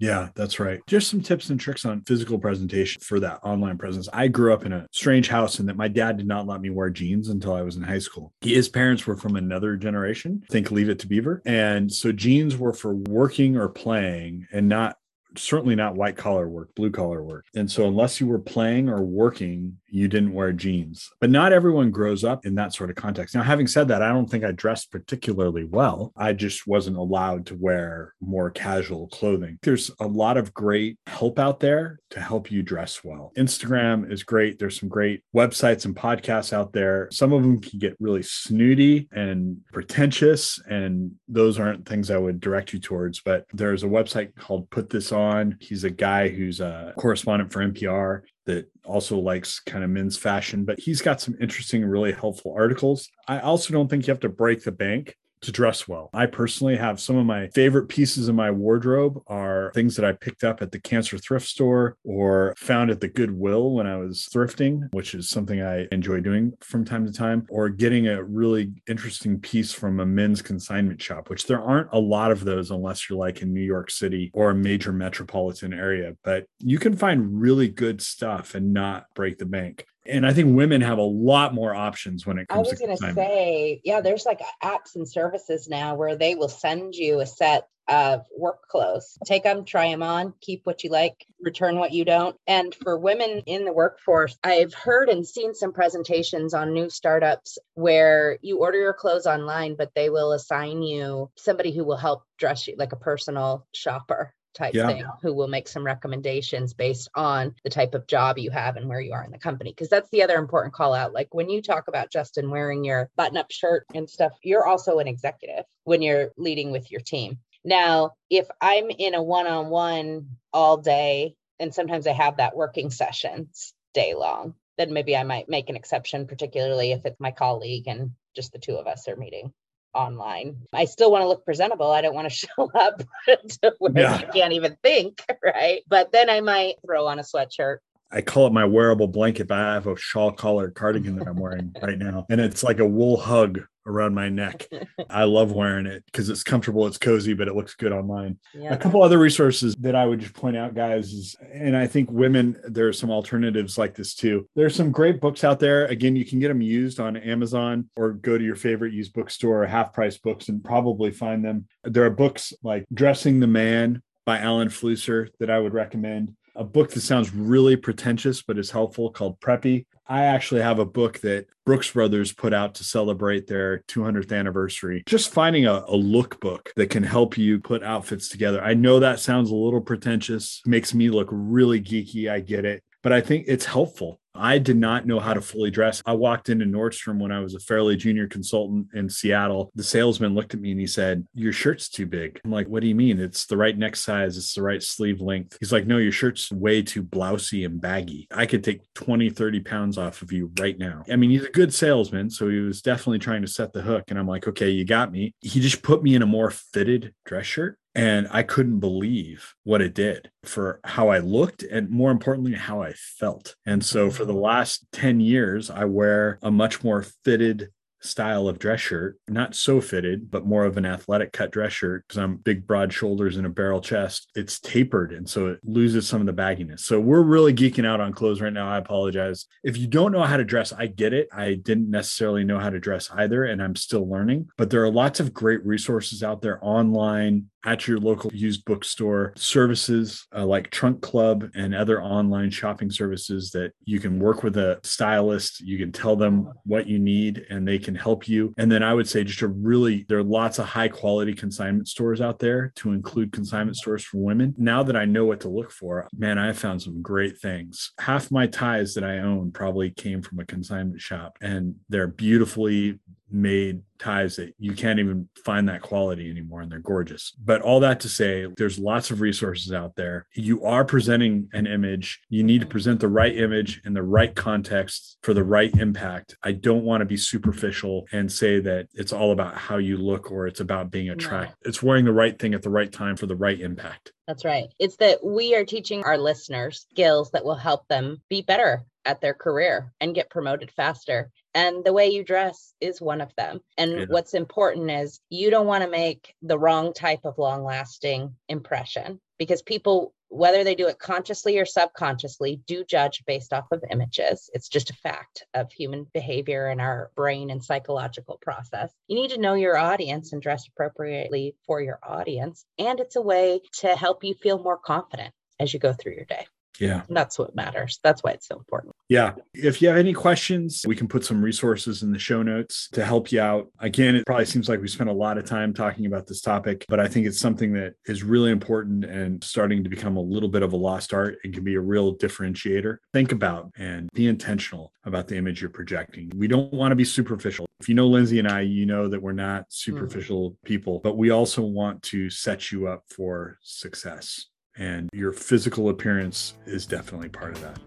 Yeah, 0.00 0.30
that's 0.34 0.58
right. 0.58 0.80
Just 0.86 1.10
some 1.10 1.20
tips 1.20 1.50
and 1.50 1.60
tricks 1.60 1.84
on 1.84 2.00
physical 2.02 2.38
presentation 2.38 3.02
for 3.02 3.20
that 3.20 3.40
online 3.42 3.76
presence. 3.76 4.08
I 4.12 4.28
grew 4.28 4.54
up 4.54 4.64
in 4.64 4.72
a 4.72 4.86
strange 4.92 5.28
house 5.28 5.58
and 5.58 5.68
that 5.68 5.76
my 5.76 5.88
dad 5.88 6.16
did 6.16 6.26
not 6.26 6.46
let 6.46 6.62
me 6.62 6.70
wear 6.70 6.88
jeans 6.88 7.28
until 7.28 7.52
I 7.52 7.60
was 7.60 7.76
in 7.76 7.82
high 7.82 7.98
school. 7.98 8.32
His 8.40 8.68
parents 8.68 9.06
were 9.06 9.16
from 9.16 9.36
another 9.36 9.76
generation, 9.76 10.42
think 10.50 10.70
Leave 10.70 10.88
It 10.88 11.00
to 11.00 11.06
Beaver. 11.06 11.42
And 11.44 11.92
so 11.92 12.12
jeans 12.12 12.56
were 12.56 12.72
for 12.72 12.94
working 12.94 13.58
or 13.58 13.68
playing 13.68 14.46
and 14.52 14.70
not 14.70 14.96
certainly 15.36 15.74
not 15.74 15.94
white 15.94 16.16
collar 16.16 16.48
work, 16.48 16.74
blue 16.74 16.90
collar 16.90 17.22
work. 17.22 17.46
And 17.54 17.70
so, 17.70 17.86
unless 17.86 18.20
you 18.20 18.26
were 18.26 18.38
playing 18.38 18.88
or 18.88 19.02
working, 19.02 19.78
you 19.90 20.08
didn't 20.08 20.32
wear 20.32 20.52
jeans. 20.52 21.10
But 21.20 21.30
not 21.30 21.52
everyone 21.52 21.90
grows 21.90 22.24
up 22.24 22.46
in 22.46 22.54
that 22.56 22.74
sort 22.74 22.90
of 22.90 22.96
context. 22.96 23.34
Now, 23.34 23.42
having 23.42 23.66
said 23.66 23.88
that, 23.88 24.02
I 24.02 24.08
don't 24.08 24.30
think 24.30 24.44
I 24.44 24.52
dressed 24.52 24.90
particularly 24.90 25.64
well. 25.64 26.12
I 26.16 26.32
just 26.32 26.66
wasn't 26.66 26.96
allowed 26.96 27.46
to 27.46 27.54
wear 27.54 28.14
more 28.20 28.50
casual 28.50 29.08
clothing. 29.08 29.58
There's 29.62 29.90
a 30.00 30.06
lot 30.06 30.36
of 30.36 30.54
great 30.54 30.98
help 31.06 31.38
out 31.38 31.60
there 31.60 32.00
to 32.10 32.20
help 32.20 32.50
you 32.50 32.62
dress 32.62 33.02
well. 33.04 33.32
Instagram 33.36 34.10
is 34.10 34.22
great. 34.22 34.58
There's 34.58 34.78
some 34.78 34.88
great 34.88 35.22
websites 35.34 35.84
and 35.84 35.94
podcasts 35.94 36.52
out 36.52 36.72
there. 36.72 37.08
Some 37.12 37.32
of 37.32 37.42
them 37.42 37.60
can 37.60 37.78
get 37.78 37.96
really 38.00 38.22
snooty 38.22 39.08
and 39.12 39.58
pretentious, 39.72 40.60
and 40.68 41.12
those 41.28 41.58
aren't 41.58 41.86
things 41.86 42.10
I 42.10 42.18
would 42.18 42.40
direct 42.40 42.72
you 42.72 42.80
towards. 42.80 43.20
But 43.20 43.44
there's 43.52 43.82
a 43.82 43.88
website 43.88 44.34
called 44.36 44.70
Put 44.70 44.90
This 44.90 45.12
On. 45.12 45.56
He's 45.60 45.84
a 45.84 45.90
guy 45.90 46.28
who's 46.28 46.60
a 46.60 46.94
correspondent 46.96 47.52
for 47.52 47.60
NPR 47.60 48.22
that 48.46 48.70
also 48.84 49.18
likes 49.18 49.60
kind 49.60 49.84
of 49.84 49.90
men's 49.90 50.16
fashion, 50.16 50.64
but 50.64 50.80
he's 50.80 51.02
got 51.02 51.20
some 51.20 51.36
interesting, 51.40 51.84
really 51.84 52.12
helpful 52.12 52.54
articles. 52.56 53.08
I 53.28 53.40
also 53.40 53.72
don't 53.72 53.88
think 53.88 54.06
you 54.06 54.12
have 54.12 54.20
to 54.20 54.28
break 54.28 54.64
the 54.64 54.72
bank 54.72 55.16
to 55.42 55.52
dress 55.52 55.88
well. 55.88 56.10
I 56.12 56.26
personally 56.26 56.76
have 56.76 57.00
some 57.00 57.16
of 57.16 57.26
my 57.26 57.48
favorite 57.48 57.88
pieces 57.88 58.28
in 58.28 58.36
my 58.36 58.50
wardrobe 58.50 59.22
are 59.26 59.72
things 59.74 59.96
that 59.96 60.04
I 60.04 60.12
picked 60.12 60.44
up 60.44 60.62
at 60.62 60.72
the 60.72 60.80
cancer 60.80 61.18
thrift 61.18 61.46
store 61.46 61.96
or 62.04 62.54
found 62.56 62.90
at 62.90 63.00
the 63.00 63.08
Goodwill 63.08 63.72
when 63.72 63.86
I 63.86 63.96
was 63.96 64.28
thrifting, 64.32 64.92
which 64.92 65.14
is 65.14 65.28
something 65.28 65.62
I 65.62 65.86
enjoy 65.92 66.20
doing 66.20 66.52
from 66.60 66.84
time 66.84 67.06
to 67.06 67.12
time, 67.12 67.46
or 67.50 67.68
getting 67.68 68.08
a 68.08 68.22
really 68.22 68.72
interesting 68.88 69.40
piece 69.40 69.72
from 69.72 70.00
a 70.00 70.06
men's 70.06 70.42
consignment 70.42 71.00
shop, 71.00 71.30
which 71.30 71.46
there 71.46 71.62
aren't 71.62 71.88
a 71.92 71.98
lot 71.98 72.30
of 72.30 72.44
those 72.44 72.70
unless 72.70 73.08
you're 73.08 73.18
like 73.18 73.42
in 73.42 73.52
New 73.52 73.60
York 73.60 73.90
City 73.90 74.30
or 74.34 74.50
a 74.50 74.54
major 74.54 74.92
metropolitan 74.92 75.72
area, 75.72 76.16
but 76.24 76.46
you 76.58 76.78
can 76.78 76.96
find 76.96 77.40
really 77.40 77.68
good 77.68 78.00
stuff 78.00 78.54
and 78.54 78.72
not 78.72 79.06
break 79.14 79.38
the 79.38 79.46
bank 79.46 79.86
and 80.10 80.26
I 80.26 80.32
think 80.32 80.56
women 80.56 80.80
have 80.80 80.98
a 80.98 81.02
lot 81.02 81.54
more 81.54 81.74
options 81.74 82.26
when 82.26 82.38
it 82.38 82.48
comes. 82.48 82.68
I 82.68 82.70
was 82.70 82.78
going 82.78 82.96
to 82.96 83.14
say, 83.14 83.80
yeah, 83.84 84.00
there's 84.00 84.26
like 84.26 84.40
apps 84.62 84.96
and 84.96 85.08
services 85.08 85.68
now 85.68 85.94
where 85.94 86.16
they 86.16 86.34
will 86.34 86.48
send 86.48 86.94
you 86.94 87.20
a 87.20 87.26
set 87.26 87.68
of 87.88 88.24
work 88.36 88.68
clothes. 88.68 89.18
Take 89.24 89.42
them, 89.42 89.64
try 89.64 89.88
them 89.88 90.02
on, 90.02 90.32
keep 90.40 90.64
what 90.64 90.84
you 90.84 90.90
like, 90.90 91.26
return 91.40 91.76
what 91.76 91.92
you 91.92 92.04
don't. 92.04 92.36
And 92.46 92.74
for 92.74 92.96
women 92.96 93.42
in 93.46 93.64
the 93.64 93.72
workforce, 93.72 94.38
I've 94.44 94.72
heard 94.72 95.08
and 95.08 95.26
seen 95.26 95.54
some 95.54 95.72
presentations 95.72 96.54
on 96.54 96.72
new 96.72 96.88
startups 96.88 97.58
where 97.74 98.38
you 98.42 98.58
order 98.58 98.78
your 98.78 98.94
clothes 98.94 99.26
online, 99.26 99.74
but 99.74 99.90
they 99.94 100.08
will 100.08 100.32
assign 100.32 100.82
you 100.82 101.30
somebody 101.36 101.72
who 101.72 101.84
will 101.84 101.96
help 101.96 102.22
dress 102.38 102.68
you 102.68 102.76
like 102.78 102.92
a 102.92 102.96
personal 102.96 103.66
shopper 103.74 104.34
type 104.54 104.74
Yeah. 104.74 104.86
thing 104.86 105.04
who 105.22 105.34
will 105.34 105.48
make 105.48 105.68
some 105.68 105.84
recommendations 105.84 106.74
based 106.74 107.08
on 107.14 107.54
the 107.64 107.70
type 107.70 107.94
of 107.94 108.06
job 108.06 108.38
you 108.38 108.50
have 108.50 108.76
and 108.76 108.88
where 108.88 109.00
you 109.00 109.12
are 109.12 109.24
in 109.24 109.30
the 109.30 109.38
company. 109.38 109.70
Because 109.70 109.88
that's 109.88 110.10
the 110.10 110.22
other 110.22 110.36
important 110.36 110.74
call 110.74 110.94
out. 110.94 111.12
Like 111.12 111.34
when 111.34 111.48
you 111.48 111.62
talk 111.62 111.88
about 111.88 112.10
Justin 112.10 112.50
wearing 112.50 112.84
your 112.84 113.10
button 113.16 113.36
up 113.36 113.50
shirt 113.50 113.86
and 113.94 114.08
stuff, 114.08 114.32
you're 114.42 114.66
also 114.66 114.98
an 114.98 115.08
executive 115.08 115.64
when 115.84 116.02
you're 116.02 116.32
leading 116.36 116.70
with 116.70 116.90
your 116.90 117.00
team. 117.00 117.38
Now, 117.64 118.12
if 118.30 118.48
I'm 118.60 118.90
in 118.90 119.14
a 119.14 119.22
one 119.22 119.46
on 119.46 119.68
one 119.68 120.36
all 120.52 120.78
day, 120.78 121.34
and 121.58 121.74
sometimes 121.74 122.06
I 122.06 122.12
have 122.12 122.38
that 122.38 122.56
working 122.56 122.90
sessions 122.90 123.74
day 123.92 124.14
long, 124.14 124.54
then 124.78 124.94
maybe 124.94 125.14
I 125.14 125.24
might 125.24 125.48
make 125.48 125.68
an 125.68 125.76
exception, 125.76 126.26
particularly 126.26 126.92
if 126.92 127.04
it's 127.04 127.20
my 127.20 127.32
colleague 127.32 127.86
and 127.86 128.12
just 128.34 128.52
the 128.52 128.58
two 128.58 128.76
of 128.76 128.86
us 128.86 129.08
are 129.08 129.16
meeting 129.16 129.52
online. 129.94 130.56
I 130.72 130.84
still 130.84 131.10
want 131.10 131.22
to 131.22 131.28
look 131.28 131.44
presentable. 131.44 131.90
I 131.90 132.00
don't 132.00 132.14
want 132.14 132.28
to 132.30 132.34
show 132.46 132.70
up 132.74 133.02
to 133.26 133.74
where 133.78 133.92
Yeah. 133.96 134.20
you 134.20 134.26
can't 134.32 134.52
even 134.52 134.76
think, 134.82 135.22
right? 135.44 135.82
But 135.88 136.12
then 136.12 136.30
I 136.30 136.40
might 136.40 136.76
throw 136.84 137.06
on 137.06 137.18
a 137.18 137.22
sweatshirt. 137.22 137.78
I 138.12 138.22
call 138.22 138.48
it 138.48 138.52
my 138.52 138.64
wearable 138.64 139.06
blanket, 139.06 139.46
but 139.46 139.58
I 139.58 139.74
have 139.74 139.86
a 139.86 139.96
shawl 139.96 140.32
collar 140.32 140.70
cardigan 140.70 141.16
that 141.16 141.28
I'm 141.28 141.36
wearing 141.38 141.72
right 141.80 141.96
now. 141.96 142.26
And 142.28 142.40
it's 142.40 142.64
like 142.64 142.80
a 142.80 142.86
wool 142.86 143.16
hug 143.16 143.60
around 143.86 144.14
my 144.14 144.28
neck. 144.28 144.66
I 145.10 145.24
love 145.24 145.52
wearing 145.52 145.86
it 145.86 146.04
because 146.06 146.28
it's 146.28 146.42
comfortable, 146.42 146.86
it's 146.86 146.98
cozy, 146.98 147.34
but 147.34 147.48
it 147.48 147.54
looks 147.54 147.74
good 147.74 147.92
online. 147.92 148.38
A 148.68 148.76
couple 148.76 149.02
other 149.02 149.18
resources 149.18 149.74
that 149.76 149.94
I 149.94 150.06
would 150.06 150.20
just 150.20 150.34
point 150.34 150.56
out, 150.56 150.74
guys, 150.74 151.12
is, 151.12 151.36
and 151.52 151.76
I 151.76 151.86
think 151.86 152.10
women, 152.10 152.60
there 152.64 152.88
are 152.88 152.92
some 152.92 153.10
alternatives 153.10 153.78
like 153.78 153.94
this 153.94 154.14
too. 154.14 154.48
There's 154.54 154.74
some 154.74 154.92
great 154.92 155.20
books 155.20 155.44
out 155.44 155.60
there. 155.60 155.86
Again, 155.86 156.16
you 156.16 156.24
can 156.24 156.40
get 156.40 156.48
them 156.48 156.62
used 156.62 157.00
on 157.00 157.16
Amazon 157.16 157.88
or 157.96 158.12
go 158.12 158.38
to 158.38 158.44
your 158.44 158.56
favorite 158.56 158.92
used 158.92 159.12
bookstore 159.12 159.62
or 159.62 159.66
half 159.66 159.92
price 159.92 160.18
books 160.18 160.48
and 160.48 160.62
probably 160.62 161.10
find 161.10 161.44
them. 161.44 161.66
There 161.84 162.04
are 162.04 162.10
books 162.10 162.52
like 162.62 162.86
Dressing 162.92 163.40
the 163.40 163.46
Man 163.46 164.02
by 164.26 164.38
Alan 164.38 164.68
Flusser 164.68 165.28
that 165.40 165.50
I 165.50 165.58
would 165.58 165.72
recommend. 165.74 166.36
A 166.60 166.64
book 166.64 166.90
that 166.90 167.00
sounds 167.00 167.34
really 167.34 167.74
pretentious 167.74 168.42
but 168.42 168.58
is 168.58 168.70
helpful 168.70 169.08
called 169.08 169.40
Preppy. 169.40 169.86
I 170.06 170.24
actually 170.24 170.60
have 170.60 170.78
a 170.78 170.84
book 170.84 171.18
that 171.20 171.46
Brooks 171.64 171.90
Brothers 171.90 172.34
put 172.34 172.52
out 172.52 172.74
to 172.74 172.84
celebrate 172.84 173.46
their 173.46 173.78
200th 173.88 174.30
anniversary. 174.30 175.02
Just 175.06 175.32
finding 175.32 175.64
a, 175.64 175.76
a 175.88 175.96
lookbook 175.96 176.66
that 176.76 176.90
can 176.90 177.02
help 177.02 177.38
you 177.38 177.60
put 177.60 177.82
outfits 177.82 178.28
together. 178.28 178.62
I 178.62 178.74
know 178.74 179.00
that 179.00 179.20
sounds 179.20 179.50
a 179.50 179.54
little 179.54 179.80
pretentious, 179.80 180.60
makes 180.66 180.92
me 180.92 181.08
look 181.08 181.28
really 181.30 181.80
geeky. 181.80 182.30
I 182.30 182.40
get 182.40 182.66
it, 182.66 182.84
but 183.02 183.12
I 183.12 183.20
think 183.20 183.44
it's 183.48 183.64
helpful. 183.64 184.20
I 184.34 184.58
did 184.58 184.76
not 184.76 185.06
know 185.06 185.18
how 185.18 185.34
to 185.34 185.40
fully 185.40 185.70
dress. 185.70 186.02
I 186.06 186.12
walked 186.12 186.48
into 186.48 186.64
Nordstrom 186.64 187.18
when 187.18 187.32
I 187.32 187.40
was 187.40 187.54
a 187.54 187.60
fairly 187.60 187.96
junior 187.96 188.28
consultant 188.28 188.88
in 188.94 189.08
Seattle. 189.08 189.70
The 189.74 189.82
salesman 189.82 190.34
looked 190.34 190.54
at 190.54 190.60
me 190.60 190.70
and 190.70 190.80
he 190.80 190.86
said, 190.86 191.26
Your 191.34 191.52
shirt's 191.52 191.88
too 191.88 192.06
big. 192.06 192.40
I'm 192.44 192.50
like, 192.50 192.68
What 192.68 192.80
do 192.80 192.88
you 192.88 192.94
mean? 192.94 193.18
It's 193.18 193.46
the 193.46 193.56
right 193.56 193.76
neck 193.76 193.96
size, 193.96 194.36
it's 194.36 194.54
the 194.54 194.62
right 194.62 194.82
sleeve 194.82 195.20
length. 195.20 195.56
He's 195.60 195.72
like, 195.72 195.86
No, 195.86 195.98
your 195.98 196.12
shirt's 196.12 196.50
way 196.52 196.82
too 196.82 197.02
blousy 197.02 197.64
and 197.64 197.80
baggy. 197.80 198.28
I 198.30 198.46
could 198.46 198.62
take 198.62 198.82
20, 198.94 199.30
30 199.30 199.60
pounds 199.60 199.98
off 199.98 200.22
of 200.22 200.32
you 200.32 200.52
right 200.58 200.78
now. 200.78 201.02
I 201.10 201.16
mean, 201.16 201.30
he's 201.30 201.44
a 201.44 201.50
good 201.50 201.74
salesman. 201.74 202.30
So 202.30 202.48
he 202.48 202.60
was 202.60 202.82
definitely 202.82 203.18
trying 203.18 203.42
to 203.42 203.48
set 203.48 203.72
the 203.72 203.82
hook. 203.82 204.04
And 204.08 204.18
I'm 204.18 204.28
like, 204.28 204.46
Okay, 204.46 204.70
you 204.70 204.84
got 204.84 205.10
me. 205.10 205.34
He 205.40 205.60
just 205.60 205.82
put 205.82 206.02
me 206.02 206.14
in 206.14 206.22
a 206.22 206.26
more 206.26 206.50
fitted 206.50 207.14
dress 207.24 207.46
shirt. 207.46 207.79
And 207.94 208.28
I 208.30 208.44
couldn't 208.44 208.78
believe 208.78 209.54
what 209.64 209.82
it 209.82 209.94
did 209.94 210.30
for 210.44 210.80
how 210.84 211.08
I 211.08 211.18
looked 211.18 211.62
and 211.64 211.90
more 211.90 212.12
importantly, 212.12 212.54
how 212.54 212.82
I 212.82 212.92
felt. 212.92 213.56
And 213.66 213.84
so 213.84 214.10
for 214.10 214.24
the 214.24 214.32
mm. 214.32 214.42
last 214.42 214.86
10 214.92 215.18
years, 215.20 215.70
I 215.70 215.86
wear 215.86 216.38
a 216.40 216.50
much 216.50 216.84
more 216.84 217.02
fitted 217.24 217.70
style 218.02 218.48
of 218.48 218.58
dress 218.58 218.80
shirt, 218.80 219.18
not 219.28 219.54
so 219.54 219.80
fitted, 219.80 220.30
but 220.30 220.46
more 220.46 220.64
of 220.64 220.76
an 220.76 220.86
athletic 220.86 221.32
cut 221.32 221.50
dress 221.50 221.72
shirt 221.72 222.06
because 222.06 222.18
I'm 222.18 222.36
big, 222.36 222.66
broad 222.66 222.92
shoulders 222.92 223.36
and 223.36 223.46
a 223.46 223.50
barrel 223.50 223.80
chest. 223.80 224.30
It's 224.34 224.60
tapered. 224.60 225.12
And 225.12 225.28
so 225.28 225.48
it 225.48 225.60
loses 225.64 226.06
some 226.06 226.20
of 226.20 226.26
the 226.26 226.32
bagginess. 226.32 226.80
So 226.80 227.00
we're 227.00 227.22
really 227.22 227.54
geeking 227.54 227.86
out 227.86 228.00
on 228.00 228.12
clothes 228.12 228.40
right 228.40 228.52
now. 228.52 228.70
I 228.70 228.78
apologize. 228.78 229.46
If 229.62 229.76
you 229.76 229.86
don't 229.86 230.12
know 230.12 230.22
how 230.22 230.36
to 230.36 230.44
dress, 230.44 230.72
I 230.72 230.86
get 230.86 231.12
it. 231.12 231.28
I 231.32 231.54
didn't 231.54 231.90
necessarily 231.90 232.44
know 232.44 232.58
how 232.58 232.70
to 232.70 232.80
dress 232.80 233.10
either, 233.12 233.44
and 233.44 233.62
I'm 233.62 233.76
still 233.76 234.08
learning. 234.08 234.48
But 234.56 234.70
there 234.70 234.82
are 234.82 234.90
lots 234.90 235.20
of 235.20 235.34
great 235.34 235.64
resources 235.64 236.22
out 236.22 236.42
there 236.42 236.58
online 236.62 237.50
at 237.64 237.86
your 237.86 237.98
local 237.98 238.32
used 238.32 238.64
bookstore, 238.64 239.32
services 239.36 240.26
uh, 240.34 240.46
like 240.46 240.70
Trunk 240.70 241.02
Club 241.02 241.50
and 241.54 241.74
other 241.74 242.02
online 242.02 242.50
shopping 242.50 242.90
services 242.90 243.50
that 243.50 243.72
you 243.84 244.00
can 244.00 244.18
work 244.18 244.42
with 244.42 244.56
a 244.56 244.80
stylist. 244.82 245.60
You 245.60 245.78
can 245.78 245.92
tell 245.92 246.16
them 246.16 246.52
what 246.64 246.86
you 246.86 246.98
need 246.98 247.46
and 247.50 247.66
they 247.66 247.78
can 247.78 247.89
help 247.94 248.28
you. 248.28 248.54
And 248.58 248.70
then 248.70 248.82
I 248.82 248.94
would 248.94 249.08
say 249.08 249.24
just 249.24 249.42
a 249.42 249.48
really, 249.48 250.04
there 250.08 250.18
are 250.18 250.24
lots 250.24 250.58
of 250.58 250.66
high 250.66 250.88
quality 250.88 251.34
consignment 251.34 251.88
stores 251.88 252.20
out 252.20 252.38
there 252.38 252.72
to 252.76 252.92
include 252.92 253.32
consignment 253.32 253.76
stores 253.76 254.04
for 254.04 254.18
women. 254.18 254.54
Now 254.56 254.82
that 254.82 254.96
I 254.96 255.04
know 255.04 255.24
what 255.24 255.40
to 255.40 255.48
look 255.48 255.70
for, 255.70 256.08
man, 256.16 256.38
I 256.38 256.52
found 256.52 256.82
some 256.82 257.02
great 257.02 257.38
things. 257.38 257.92
Half 257.98 258.30
my 258.30 258.46
ties 258.46 258.94
that 258.94 259.04
I 259.04 259.18
own 259.18 259.52
probably 259.52 259.90
came 259.90 260.22
from 260.22 260.38
a 260.38 260.44
consignment 260.44 261.00
shop 261.00 261.38
and 261.40 261.76
they're 261.88 262.06
beautifully 262.06 262.98
made 263.30 263.82
ties 264.00 264.36
that 264.36 264.54
you 264.58 264.72
can't 264.72 264.98
even 264.98 265.28
find 265.44 265.68
that 265.68 265.82
quality 265.82 266.30
anymore 266.30 266.60
and 266.62 266.70
they're 266.70 266.78
gorgeous. 266.78 267.32
But 267.42 267.62
all 267.62 267.80
that 267.80 268.00
to 268.00 268.08
say, 268.08 268.46
there's 268.56 268.78
lots 268.78 269.10
of 269.10 269.20
resources 269.20 269.72
out 269.72 269.96
there. 269.96 270.26
You 270.34 270.64
are 270.64 270.84
presenting 270.84 271.48
an 271.52 271.66
image. 271.66 272.20
You 272.28 272.42
need 272.42 272.62
to 272.62 272.66
present 272.66 273.00
the 273.00 273.08
right 273.08 273.36
image 273.36 273.80
in 273.84 273.92
the 273.92 274.02
right 274.02 274.34
context 274.34 275.18
for 275.22 275.34
the 275.34 275.44
right 275.44 275.74
impact. 275.76 276.36
I 276.42 276.52
don't 276.52 276.84
want 276.84 277.02
to 277.02 277.06
be 277.06 277.16
superficial 277.16 278.06
and 278.12 278.30
say 278.30 278.60
that 278.60 278.88
it's 278.94 279.12
all 279.12 279.32
about 279.32 279.56
how 279.56 279.76
you 279.76 279.96
look 279.96 280.30
or 280.30 280.46
it's 280.46 280.60
about 280.60 280.90
being 280.90 281.10
attractive. 281.10 281.56
It's 281.62 281.82
wearing 281.82 282.04
the 282.04 282.12
right 282.12 282.38
thing 282.38 282.54
at 282.54 282.62
the 282.62 282.70
right 282.70 282.90
time 282.90 283.16
for 283.16 283.26
the 283.26 283.36
right 283.36 283.60
impact. 283.60 284.12
That's 284.26 284.44
right. 284.44 284.68
It's 284.78 284.96
that 284.96 285.24
we 285.24 285.56
are 285.56 285.64
teaching 285.64 286.04
our 286.04 286.16
listeners 286.16 286.86
skills 286.90 287.32
that 287.32 287.44
will 287.44 287.56
help 287.56 287.88
them 287.88 288.22
be 288.28 288.42
better 288.42 288.84
at 289.04 289.20
their 289.20 289.34
career 289.34 289.92
and 290.00 290.14
get 290.14 290.30
promoted 290.30 290.70
faster. 290.70 291.30
And 291.54 291.84
the 291.84 291.92
way 291.92 292.08
you 292.08 292.22
dress 292.22 292.74
is 292.80 293.00
one 293.00 293.20
of 293.20 293.34
them. 293.36 293.60
And 293.76 293.89
Yeah. 293.98 294.06
what's 294.08 294.34
important 294.34 294.90
is 294.90 295.20
you 295.28 295.50
don't 295.50 295.66
want 295.66 295.84
to 295.84 295.90
make 295.90 296.34
the 296.42 296.58
wrong 296.58 296.92
type 296.92 297.20
of 297.24 297.38
long 297.38 297.64
lasting 297.64 298.34
impression 298.48 299.20
because 299.38 299.62
people, 299.62 300.14
whether 300.28 300.64
they 300.64 300.74
do 300.74 300.88
it 300.88 300.98
consciously 300.98 301.58
or 301.58 301.64
subconsciously, 301.64 302.60
do 302.66 302.84
judge 302.84 303.22
based 303.26 303.52
off 303.52 303.66
of 303.72 303.82
images. 303.90 304.50
It's 304.52 304.68
just 304.68 304.90
a 304.90 304.94
fact 304.94 305.44
of 305.54 305.72
human 305.72 306.06
behavior 306.12 306.66
and 306.66 306.80
our 306.80 307.10
brain 307.16 307.50
and 307.50 307.64
psychological 307.64 308.38
process. 308.40 308.92
You 309.08 309.16
need 309.16 309.30
to 309.30 309.40
know 309.40 309.54
your 309.54 309.76
audience 309.76 310.32
and 310.32 310.42
dress 310.42 310.68
appropriately 310.68 311.56
for 311.66 311.80
your 311.80 311.98
audience. 312.02 312.64
And 312.78 313.00
it's 313.00 313.16
a 313.16 313.22
way 313.22 313.62
to 313.78 313.96
help 313.96 314.24
you 314.24 314.34
feel 314.34 314.62
more 314.62 314.78
confident 314.78 315.32
as 315.58 315.72
you 315.72 315.80
go 315.80 315.92
through 315.92 316.14
your 316.14 316.24
day. 316.24 316.46
Yeah. 316.80 317.02
And 317.06 317.16
that's 317.16 317.38
what 317.38 317.54
matters. 317.54 318.00
That's 318.02 318.22
why 318.22 318.32
it's 318.32 318.48
so 318.48 318.56
important. 318.56 318.94
Yeah. 319.08 319.34
If 319.54 319.82
you 319.82 319.88
have 319.88 319.98
any 319.98 320.14
questions, 320.14 320.82
we 320.86 320.96
can 320.96 321.08
put 321.08 321.24
some 321.24 321.42
resources 321.42 322.02
in 322.02 322.10
the 322.10 322.18
show 322.18 322.42
notes 322.42 322.88
to 322.92 323.04
help 323.04 323.30
you 323.30 323.40
out. 323.40 323.68
Again, 323.78 324.16
it 324.16 324.26
probably 324.26 324.46
seems 324.46 324.68
like 324.68 324.80
we 324.80 324.88
spent 324.88 325.10
a 325.10 325.14
lot 325.14 325.36
of 325.36 325.44
time 325.44 325.74
talking 325.74 326.06
about 326.06 326.26
this 326.26 326.40
topic, 326.40 326.86
but 326.88 326.98
I 326.98 327.06
think 327.06 327.26
it's 327.26 327.38
something 327.38 327.72
that 327.74 327.94
is 328.06 328.22
really 328.22 328.50
important 328.50 329.04
and 329.04 329.44
starting 329.44 329.84
to 329.84 329.90
become 329.90 330.16
a 330.16 330.22
little 330.22 330.48
bit 330.48 330.62
of 330.62 330.72
a 330.72 330.76
lost 330.76 331.12
art 331.12 331.38
and 331.44 331.52
can 331.52 331.64
be 331.64 331.74
a 331.74 331.80
real 331.80 332.16
differentiator. 332.16 332.96
Think 333.12 333.32
about 333.32 333.70
and 333.76 334.08
be 334.14 334.26
intentional 334.26 334.92
about 335.04 335.28
the 335.28 335.36
image 335.36 335.60
you're 335.60 335.70
projecting. 335.70 336.32
We 336.36 336.48
don't 336.48 336.72
want 336.72 336.92
to 336.92 336.96
be 336.96 337.04
superficial. 337.04 337.66
If 337.80 337.88
you 337.88 337.94
know 337.94 338.06
Lindsay 338.06 338.38
and 338.38 338.48
I, 338.48 338.60
you 338.60 338.86
know 338.86 339.08
that 339.08 339.20
we're 339.20 339.32
not 339.32 339.62
hmm. 339.62 339.64
superficial 339.70 340.56
people, 340.64 341.00
but 341.02 341.16
we 341.16 341.30
also 341.30 341.62
want 341.62 342.02
to 342.04 342.30
set 342.30 342.70
you 342.70 342.88
up 342.88 343.04
for 343.08 343.58
success. 343.62 344.46
And 344.76 345.08
your 345.12 345.32
physical 345.32 345.88
appearance 345.88 346.54
is 346.66 346.86
definitely 346.86 347.28
part 347.28 347.52
of 347.52 347.60
that. 347.62 347.78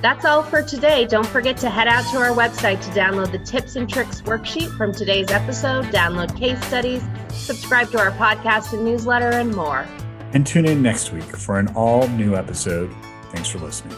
That's 0.00 0.24
all 0.24 0.42
for 0.42 0.62
today. 0.62 1.06
Don't 1.06 1.26
forget 1.26 1.56
to 1.58 1.70
head 1.70 1.88
out 1.88 2.04
to 2.12 2.18
our 2.18 2.30
website 2.30 2.80
to 2.82 2.90
download 2.90 3.32
the 3.32 3.38
tips 3.40 3.74
and 3.74 3.90
tricks 3.90 4.22
worksheet 4.22 4.76
from 4.76 4.92
today's 4.92 5.30
episode, 5.30 5.86
download 5.86 6.36
case 6.38 6.64
studies, 6.66 7.02
subscribe 7.30 7.90
to 7.90 7.98
our 7.98 8.12
podcast 8.12 8.72
and 8.72 8.84
newsletter, 8.84 9.30
and 9.30 9.54
more. 9.54 9.86
And 10.32 10.46
tune 10.46 10.66
in 10.66 10.82
next 10.82 11.12
week 11.12 11.24
for 11.24 11.58
an 11.58 11.68
all 11.74 12.06
new 12.08 12.36
episode. 12.36 12.94
Thanks 13.32 13.48
for 13.48 13.58
listening. 13.58 13.96